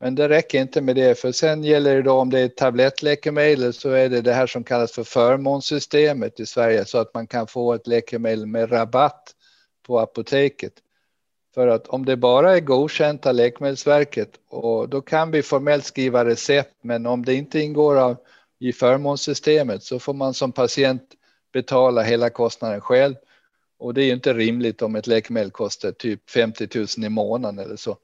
[0.00, 3.72] Men det räcker inte med det, för sen gäller det då om det är tablettläkemedel
[3.72, 7.46] så är det det här som kallas för förmånssystemet i Sverige så att man kan
[7.46, 9.34] få ett läkemedel med rabatt
[9.86, 10.72] på apoteket.
[11.54, 16.24] För att om det bara är godkänt av Läkemedelsverket och då kan vi formellt skriva
[16.24, 18.16] recept, men om det inte ingår av
[18.58, 21.02] i förmånssystemet så får man som patient
[21.52, 23.14] betala hela kostnaden själv.
[23.78, 27.58] Och det är ju inte rimligt om ett läkemedel kostar typ 50 000 i månaden
[27.58, 27.96] eller så.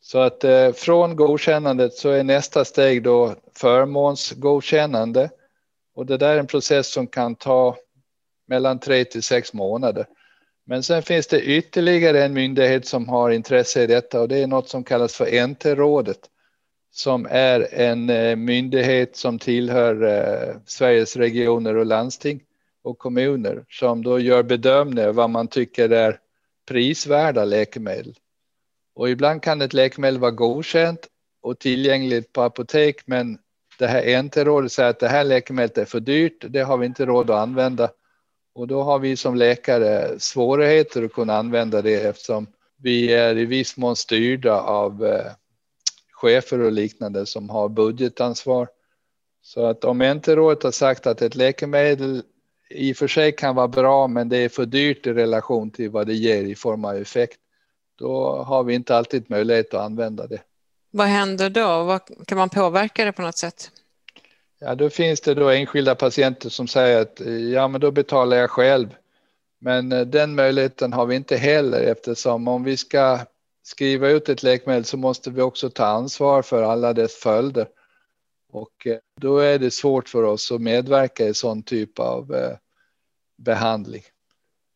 [0.00, 5.30] Så att eh, från godkännandet så är nästa steg då förmånsgodkännande.
[5.94, 7.76] Och det där är en process som kan ta
[8.46, 10.06] mellan tre till sex månader.
[10.64, 14.46] Men sen finns det ytterligare en myndighet som har intresse i detta och det är
[14.46, 16.20] något som kallas för NT-rådet
[16.90, 22.40] som är en eh, myndighet som tillhör eh, Sveriges regioner och landsting
[22.82, 26.18] och kommuner som då gör bedömningar vad man tycker är
[26.68, 28.14] prisvärda läkemedel.
[28.94, 31.08] Och ibland kan ett läkemedel vara godkänt
[31.42, 33.38] och tillgängligt på apotek, men
[33.78, 37.06] det här NT-rådet säger att det här läkemedlet är för dyrt, det har vi inte
[37.06, 37.90] råd att använda.
[38.54, 42.46] Och då har vi som läkare svårigheter att kunna använda det eftersom
[42.76, 45.32] vi är i viss mån styrda av eh,
[46.20, 48.68] chefer och liknande som har budgetansvar.
[49.42, 52.22] Så att om inte rådet har sagt att ett läkemedel
[52.70, 55.90] i och för sig kan vara bra, men det är för dyrt i relation till
[55.90, 57.38] vad det ger i form av effekt,
[57.98, 60.42] då har vi inte alltid möjlighet att använda det.
[60.90, 61.98] Vad händer då?
[62.26, 63.70] kan man påverka det på något sätt?
[64.60, 67.20] Ja, då finns det då enskilda patienter som säger att
[67.54, 68.88] ja, men då betalar jag själv.
[69.60, 73.18] Men eh, den möjligheten har vi inte heller eftersom om vi ska
[73.62, 77.68] skriva ut ett läkemedel så måste vi också ta ansvar för alla dess följder.
[78.52, 82.56] Och eh, då är det svårt för oss att medverka i sån typ av eh,
[83.38, 84.02] behandling.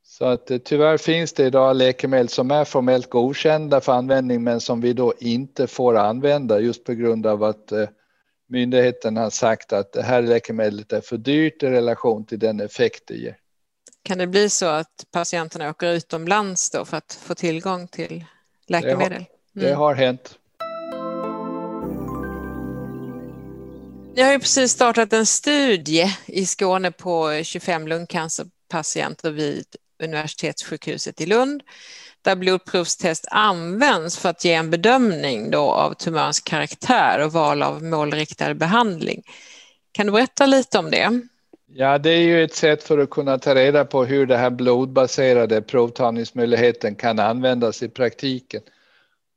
[0.05, 4.61] Så att eh, tyvärr finns det idag läkemedel som är formellt godkända för användning men
[4.61, 7.73] som vi då inte får använda just på grund av att
[8.49, 13.03] myndigheten har sagt att det här läkemedlet är för dyrt i relation till den effekt
[13.07, 13.37] det ger.
[14.03, 18.25] Kan det bli så att patienterna åker utomlands då för att få tillgång till
[18.67, 18.99] läkemedel?
[19.53, 19.71] Det har, mm.
[19.71, 20.39] det har hänt.
[24.17, 29.67] Ni har ju precis startat en studie i Skåne på 25 lungcancerpatienter vid
[30.03, 31.63] universitetssjukhuset i Lund
[32.25, 37.83] där blodprovstest används för att ge en bedömning då av tumörens karaktär och val av
[37.83, 39.23] målriktad behandling.
[39.93, 41.21] Kan du berätta lite om det?
[41.77, 44.51] Ja, det är ju ett sätt för att kunna ta reda på hur den här
[44.51, 48.63] blodbaserade provtagningsmöjligheten kan användas i praktiken.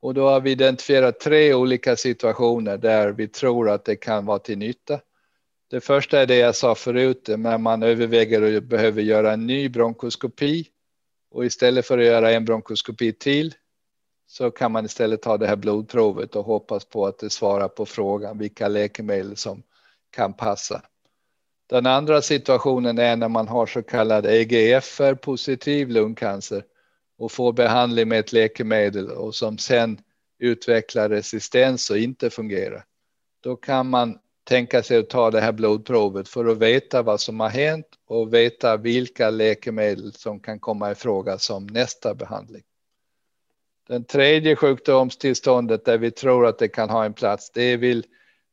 [0.01, 4.39] Och då har vi identifierat tre olika situationer där vi tror att det kan vara
[4.39, 4.99] till nytta.
[5.69, 9.69] Det första är det jag sa förut, när man överväger och behöver göra en ny
[9.69, 10.67] bronkoskopi
[11.31, 13.53] och istället för att göra en bronkoskopi till
[14.27, 17.85] så kan man istället ta det här blodprovet och hoppas på att det svarar på
[17.85, 19.63] frågan vilka läkemedel som
[20.11, 20.81] kan passa.
[21.67, 26.63] Den andra situationen är när man har så kallad EGFR positiv lungcancer
[27.17, 29.99] och får behandling med ett läkemedel och som sen
[30.39, 32.85] utvecklar resistens och inte fungerar.
[33.41, 37.39] Då kan man tänka sig att ta det här blodprovet för att veta vad som
[37.39, 42.63] har hänt och veta vilka läkemedel som kan komma i fråga som nästa behandling.
[43.87, 47.77] Den tredje sjukdomstillståndet där vi tror att det kan ha en plats, det är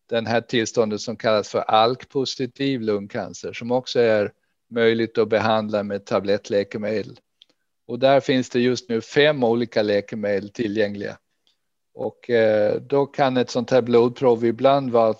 [0.08, 4.32] den här tillståndet som kallas för ALK-positiv lungcancer som också är
[4.70, 7.20] möjligt att behandla med tablettläkemedel.
[7.86, 11.18] Och där finns det just nu fem olika läkemedel tillgängliga.
[11.94, 15.14] Och eh, då kan ett sånt här blodprov ibland vara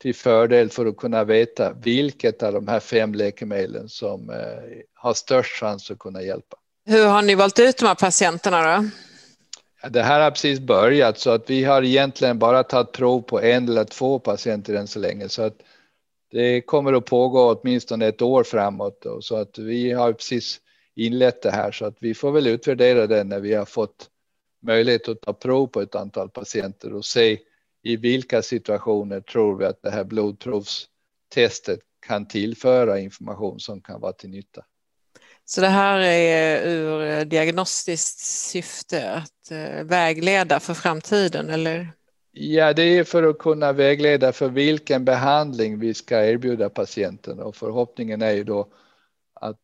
[0.00, 4.36] till fördel för att kunna veta vilket av de här fem läkemedlen som eh,
[4.94, 6.56] har störst chans att kunna hjälpa.
[6.86, 8.88] Hur har ni valt ut de här patienterna då?
[9.88, 13.68] Det här har precis börjat så att vi har egentligen bara tagit prov på en
[13.68, 15.62] eller två patienter än så länge så att
[16.30, 20.60] det kommer att pågå åtminstone ett år framåt Då, så att vi har precis
[20.94, 24.10] inlett det här så att vi får väl utvärdera det när vi har fått
[24.62, 27.38] möjlighet att ta prov på ett antal patienter och se
[27.82, 34.12] i vilka situationer tror vi att det här blodprovstestet kan tillföra information som kan vara
[34.12, 34.64] till nytta.
[35.52, 41.92] Så det här är ur eh, diagnostiskt syfte att eh, vägleda för framtiden eller?
[42.32, 47.56] Ja, det är för att kunna vägleda för vilken behandling vi ska erbjuda patienten och
[47.56, 48.68] förhoppningen är ju då
[49.34, 49.60] att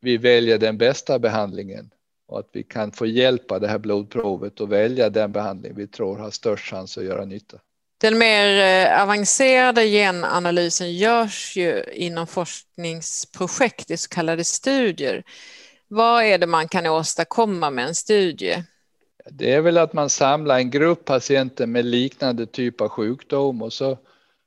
[0.00, 1.90] vi väljer den bästa behandlingen
[2.28, 6.18] och att vi kan få hjälpa det här blodprovet och välja den behandling vi tror
[6.18, 7.58] har störst chans att göra nytta.
[8.02, 15.22] Den mer eh, avancerade genanalysen görs ju inom forskningsprojekt i så kallade studier.
[15.88, 18.64] Vad är det man kan åstadkomma med en studie?
[19.30, 23.72] Det är väl att man samlar en grupp patienter med liknande typ av sjukdom och
[23.72, 23.98] så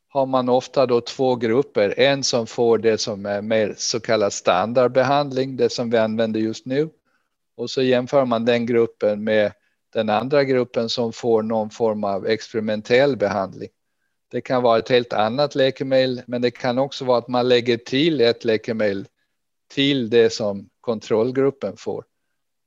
[0.09, 1.99] har man ofta då två grupper.
[1.99, 6.65] En som får det som är mer så kallad standardbehandling, det som vi använder just
[6.65, 6.89] nu.
[7.57, 9.51] Och så jämför man den gruppen med
[9.95, 13.69] den andra gruppen som får någon form av experimentell behandling.
[14.31, 17.77] Det kan vara ett helt annat läkemedel, men det kan också vara att man lägger
[17.77, 19.07] till ett läkemedel
[19.73, 22.03] till det som kontrollgruppen får.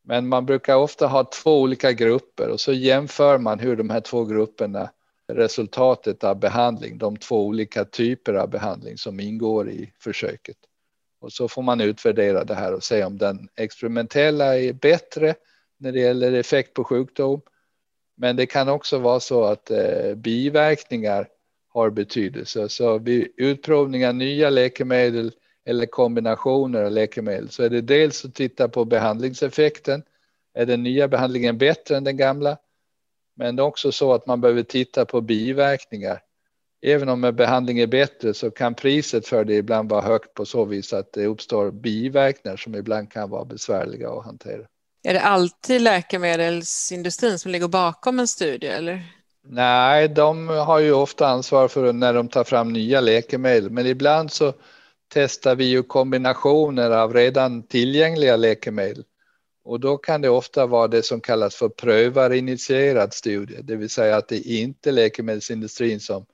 [0.04, 4.00] Men man brukar ofta ha två olika grupper och så jämför man hur de här
[4.00, 4.90] två grupperna
[5.32, 10.56] resultatet av behandling, de två olika typer av behandling som ingår i försöket.
[11.20, 15.34] Och så får man utvärdera det här och se om den experimentella är bättre
[15.78, 17.40] när det gäller effekt på sjukdom.
[18.16, 21.28] Men det kan också vara så att eh, biverkningar
[21.68, 22.68] har betydelse.
[22.68, 25.32] Så vid utprovning av nya läkemedel
[25.64, 30.02] eller kombinationer av läkemedel så är det dels att titta på behandlingseffekten.
[30.54, 32.58] Är den nya behandlingen bättre än den gamla?
[33.34, 36.22] Men det är också så att man behöver titta på biverkningar.
[36.82, 40.44] Även om en behandling är bättre så kan priset för det ibland vara högt på
[40.44, 44.66] så vis att det uppstår biverkningar som ibland kan vara besvärliga att hantera.
[45.02, 49.02] Är det alltid läkemedelsindustrin som ligger bakom en studie eller?
[49.50, 54.32] Nej, de har ju ofta ansvar för när de tar fram nya läkemedel, men ibland
[54.32, 54.52] så
[55.08, 59.04] testar vi ju kombinationer av redan tillgängliga läkemedel.
[59.64, 64.16] Och då kan det ofta vara det som kallas för prövarinitierad studie, det vill säga
[64.16, 66.26] att det är inte läkemedelsindustrin som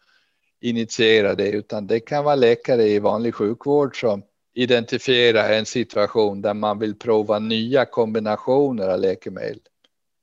[0.60, 4.22] initierar det, utan det kan vara läkare i vanlig sjukvård som
[4.55, 9.61] identifierar en situation där man vill prova nya kombinationer av läkemedel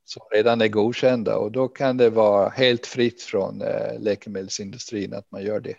[0.05, 5.31] som redan är godkända och då kan det vara helt fritt från eh, läkemedelsindustrin att
[5.31, 5.75] man gör det.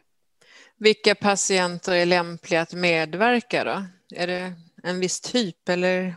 [0.79, 3.85] Vilka patienter är lämpliga att medverka då?
[4.17, 6.15] Är det en viss typ eller?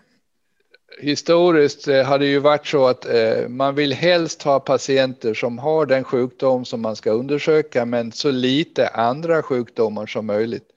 [0.99, 5.57] historiskt eh, har det ju varit så att eh, man vill helst ha patienter som
[5.57, 10.69] har den sjukdom som man ska undersöka men så lite andra sjukdomar som möjligt.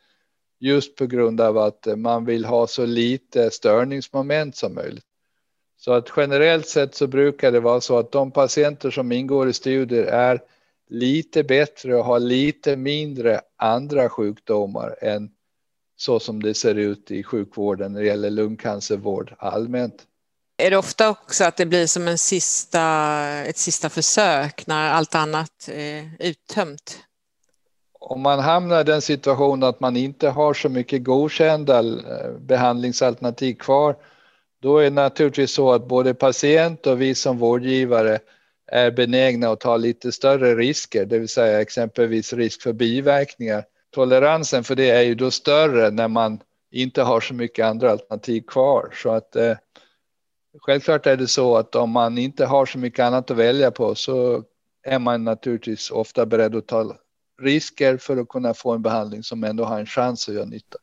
[0.61, 5.04] Just på grund av att eh, man vill ha så lite störningsmoment som möjligt.
[5.76, 9.52] Så att generellt sett så brukar det vara så att de patienter som ingår i
[9.52, 10.40] studier är
[10.88, 15.30] lite bättre och har lite mindre andra sjukdomar än
[15.96, 20.06] så som det ser ut i sjukvården när det gäller lungcancervård allmänt.
[20.56, 22.82] Är det ofta också att det blir som en sista,
[23.44, 26.98] ett sista försök när allt annat är uttömt?
[28.01, 33.55] Om man hamnar i den situationen att man inte har så mycket godkända eh, behandlingsalternativ
[33.55, 33.96] kvar,
[34.62, 38.18] då är det naturligtvis så att både patient och vi som vårdgivare
[38.72, 43.64] är benägna att ta lite större risker, det vill säga exempelvis risk för biverkningar.
[43.94, 46.40] Toleransen för det är ju då större när man
[46.70, 48.94] inte har så mycket andra alternativ kvar.
[49.03, 49.57] Så att eh,
[50.61, 53.94] självklart är det så att om man inte har så mycket annat att välja på
[53.94, 54.44] så
[54.82, 56.96] är man naturligtvis ofta beredd att ta
[57.43, 60.78] risker för att kunna få en behandling som ändå har en chans att göra nytta.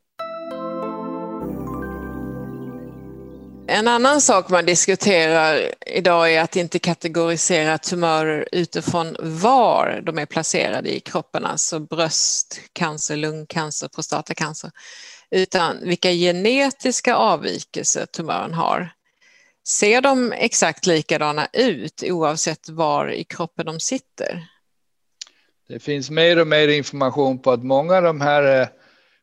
[3.68, 10.26] En annan sak man diskuterar idag är att inte kategorisera tumörer utifrån var de är
[10.26, 14.72] placerade i kroppen, alltså bröstcancer, lungcancer, prostatacancer,
[15.32, 18.92] utan vilka genetiska avvikelser tumören har.
[19.68, 24.55] Ser de exakt likadana ut oavsett var i kroppen de sitter?
[25.68, 28.68] Det finns mer och mer information på att många av de här eh,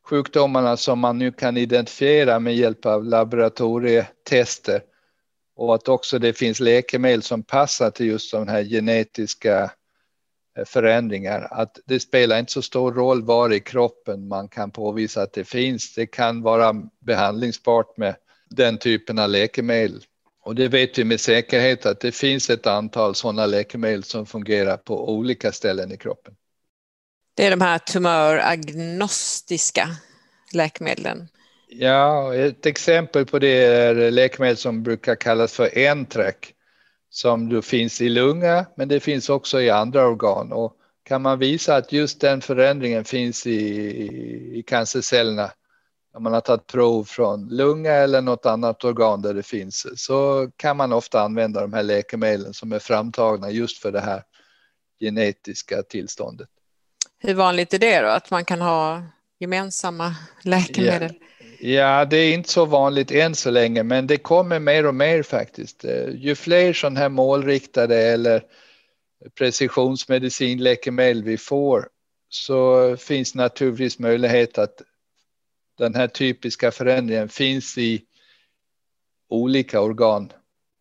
[0.04, 4.82] sjukdomarna som man nu kan identifiera med hjälp av laboratorietester
[5.56, 9.70] och att också det finns läkemedel som passar till just de här genetiska
[10.58, 11.48] eh, förändringar.
[11.50, 15.44] Att det spelar inte så stor roll var i kroppen man kan påvisa att det
[15.44, 15.94] finns.
[15.94, 18.16] Det kan vara behandlingsbart med
[18.50, 20.02] den typen av läkemedel.
[20.44, 24.76] Och det vet vi med säkerhet att det finns ett antal sådana läkemedel som fungerar
[24.76, 26.34] på olika ställen i kroppen.
[27.34, 29.88] Det är de här tumöragnostiska
[30.52, 31.28] läkemedlen.
[31.68, 36.34] Ja, ett exempel på det är läkemedel som brukar kallas för Entrac
[37.10, 40.52] som då finns i lunga, men det finns också i andra organ.
[40.52, 43.58] Och kan man visa att just den förändringen finns i,
[44.58, 45.50] i cancercellerna
[46.20, 50.76] man har tagit prov från lunga eller något annat organ där det finns så kan
[50.76, 54.22] man ofta använda de här läkemedlen som är framtagna just för det här
[55.00, 56.48] genetiska tillståndet.
[57.18, 59.02] Hur vanligt är det då att man kan ha
[59.40, 61.14] gemensamma läkemedel?
[61.60, 64.94] Ja, ja det är inte så vanligt än så länge men det kommer mer och
[64.94, 65.84] mer faktiskt.
[66.14, 68.42] Ju fler sådana här målriktade eller
[69.38, 71.88] precisionsmedicinläkemedel vi får
[72.28, 74.82] så finns naturligtvis möjlighet att
[75.82, 78.02] den här typiska förändringen finns i
[79.28, 80.32] olika organ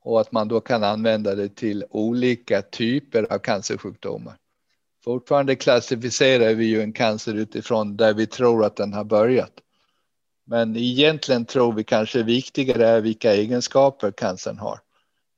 [0.04, 4.38] och att man då kan använda det till olika typer av cancersjukdomar.
[5.04, 9.52] Fortfarande klassificerar vi ju en cancer utifrån där vi tror att den har börjat.
[10.46, 14.80] Men egentligen tror vi kanske viktigare är vilka egenskaper cancern har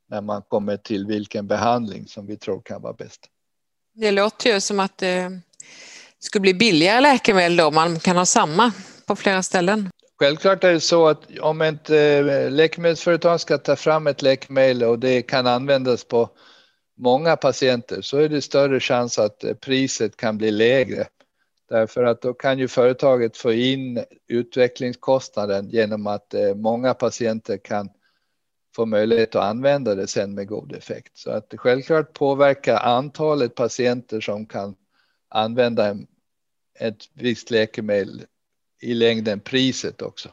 [0.10, 3.30] när man kommer till vilken behandling som vi tror kan vara bäst.
[3.94, 5.42] Det låter ju som att det
[6.20, 8.72] skulle bli billigare läkemedel om man kan ha samma
[9.06, 9.90] på flera ställen?
[10.20, 15.00] Självklart är det så att om ett eh, läkemedelsföretag ska ta fram ett läkemedel och
[15.00, 16.30] det kan användas på
[16.98, 21.08] många patienter så är det större chans att eh, priset kan bli lägre.
[21.70, 27.90] Därför att då kan ju företaget få in utvecklingskostnaden genom att eh, många patienter kan
[28.76, 31.18] få möjlighet att använda det sen med god effekt.
[31.18, 34.76] Så att det självklart påverkar antalet patienter som kan
[35.30, 35.98] använda
[36.80, 38.26] ett visst läkemedel
[38.84, 40.30] i längden priset också.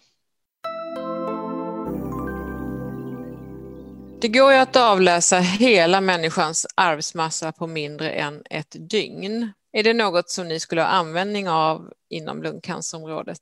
[4.21, 9.53] Det går ju att avläsa hela människans arvsmassa på mindre än ett dygn.
[9.73, 13.41] Är det något som ni skulle ha användning av inom lungcancerområdet?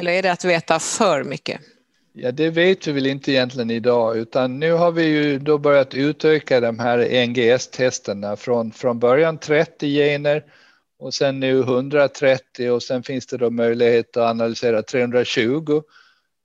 [0.00, 1.60] Eller är det att veta för mycket?
[2.12, 5.94] Ja, det vet vi väl inte egentligen idag, utan nu har vi ju då börjat
[5.94, 10.44] utöka de här NGS-testerna från, från början 30 gener
[10.98, 15.82] och sen nu 130 och sen finns det då möjlighet att analysera 320.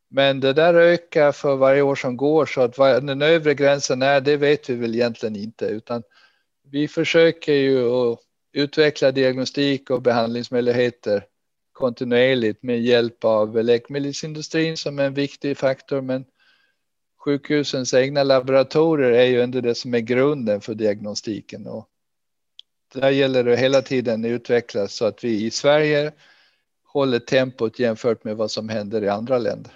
[0.10, 4.02] Men det där ökar för varje år som går så att vad den övre gränsen
[4.02, 6.04] är, det vet vi väl egentligen inte utan
[6.64, 8.20] vi försöker ju att
[8.54, 11.26] utveckla diagnostik och behandlingsmöjligheter
[11.72, 16.26] kontinuerligt med hjälp av läkemedelsindustrin som är en viktig faktor men
[17.24, 21.91] sjukhusens egna laboratorier är ju ändå det som är grunden för diagnostiken och
[22.94, 26.12] där gäller det hela tiden utvecklas så att vi i Sverige
[26.88, 29.72] håller tempot jämfört med vad som händer i andra länder.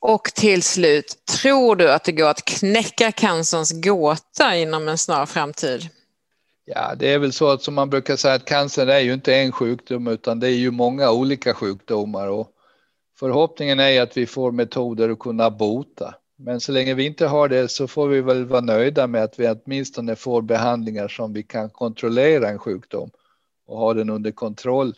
[0.00, 5.26] Och till slut, tror du att det går att knäcka cancerns gåta inom en snar
[5.26, 5.88] framtid?
[6.64, 9.34] Ja, det är väl så att som man brukar säga att cancer är ju inte
[9.34, 12.50] en sjukdom utan det är ju många olika sjukdomar och
[13.18, 16.14] förhoppningen är att vi får metoder att kunna bota.
[16.42, 19.38] Men så länge vi inte har det så får vi väl vara nöjda med att
[19.38, 23.10] vi åtminstone får behandlingar som vi kan kontrollera en sjukdom
[23.66, 24.94] och ha den under kontroll.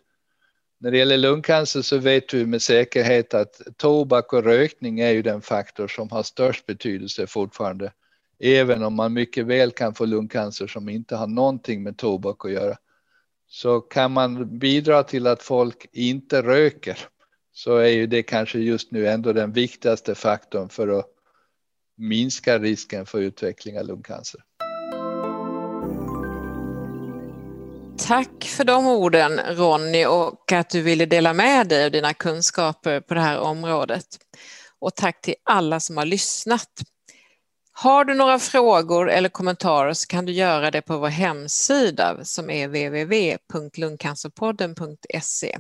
[0.79, 5.23] När det gäller lungcancer så vet vi med säkerhet att tobak och rökning är ju
[5.23, 7.93] den faktor som har störst betydelse fortfarande.
[8.39, 12.53] Även om man mycket väl kan få lungcancer som inte har någonting med tobak att
[12.53, 12.77] göra.
[13.49, 16.99] Så kan man bidra till att folk inte röker
[17.53, 21.12] så är ju det kanske just nu ändå den viktigaste faktorn för att
[21.97, 24.41] minskar risken för utveckling av lungcancer.
[27.99, 33.01] Tack för de orden Ronny och att du ville dela med dig av dina kunskaper
[33.01, 34.07] på det här området.
[34.79, 36.69] Och tack till alla som har lyssnat.
[37.73, 42.51] Har du några frågor eller kommentarer så kan du göra det på vår hemsida som
[42.51, 45.59] är www.lungcancerpodden.se.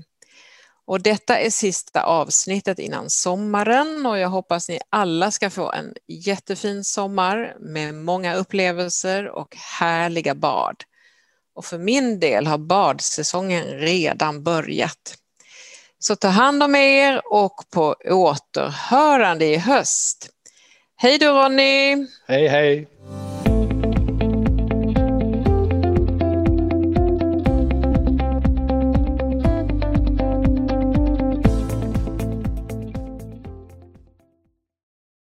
[0.93, 5.95] Och detta är sista avsnittet innan sommaren och jag hoppas ni alla ska få en
[6.09, 10.77] jättefin sommar med många upplevelser och härliga bad.
[11.55, 15.15] Och för min del har badsäsongen redan börjat.
[15.99, 20.29] Så ta hand om er och på återhörande i höst.
[20.97, 22.07] Hej då Ronny!
[22.27, 22.89] Hej hej!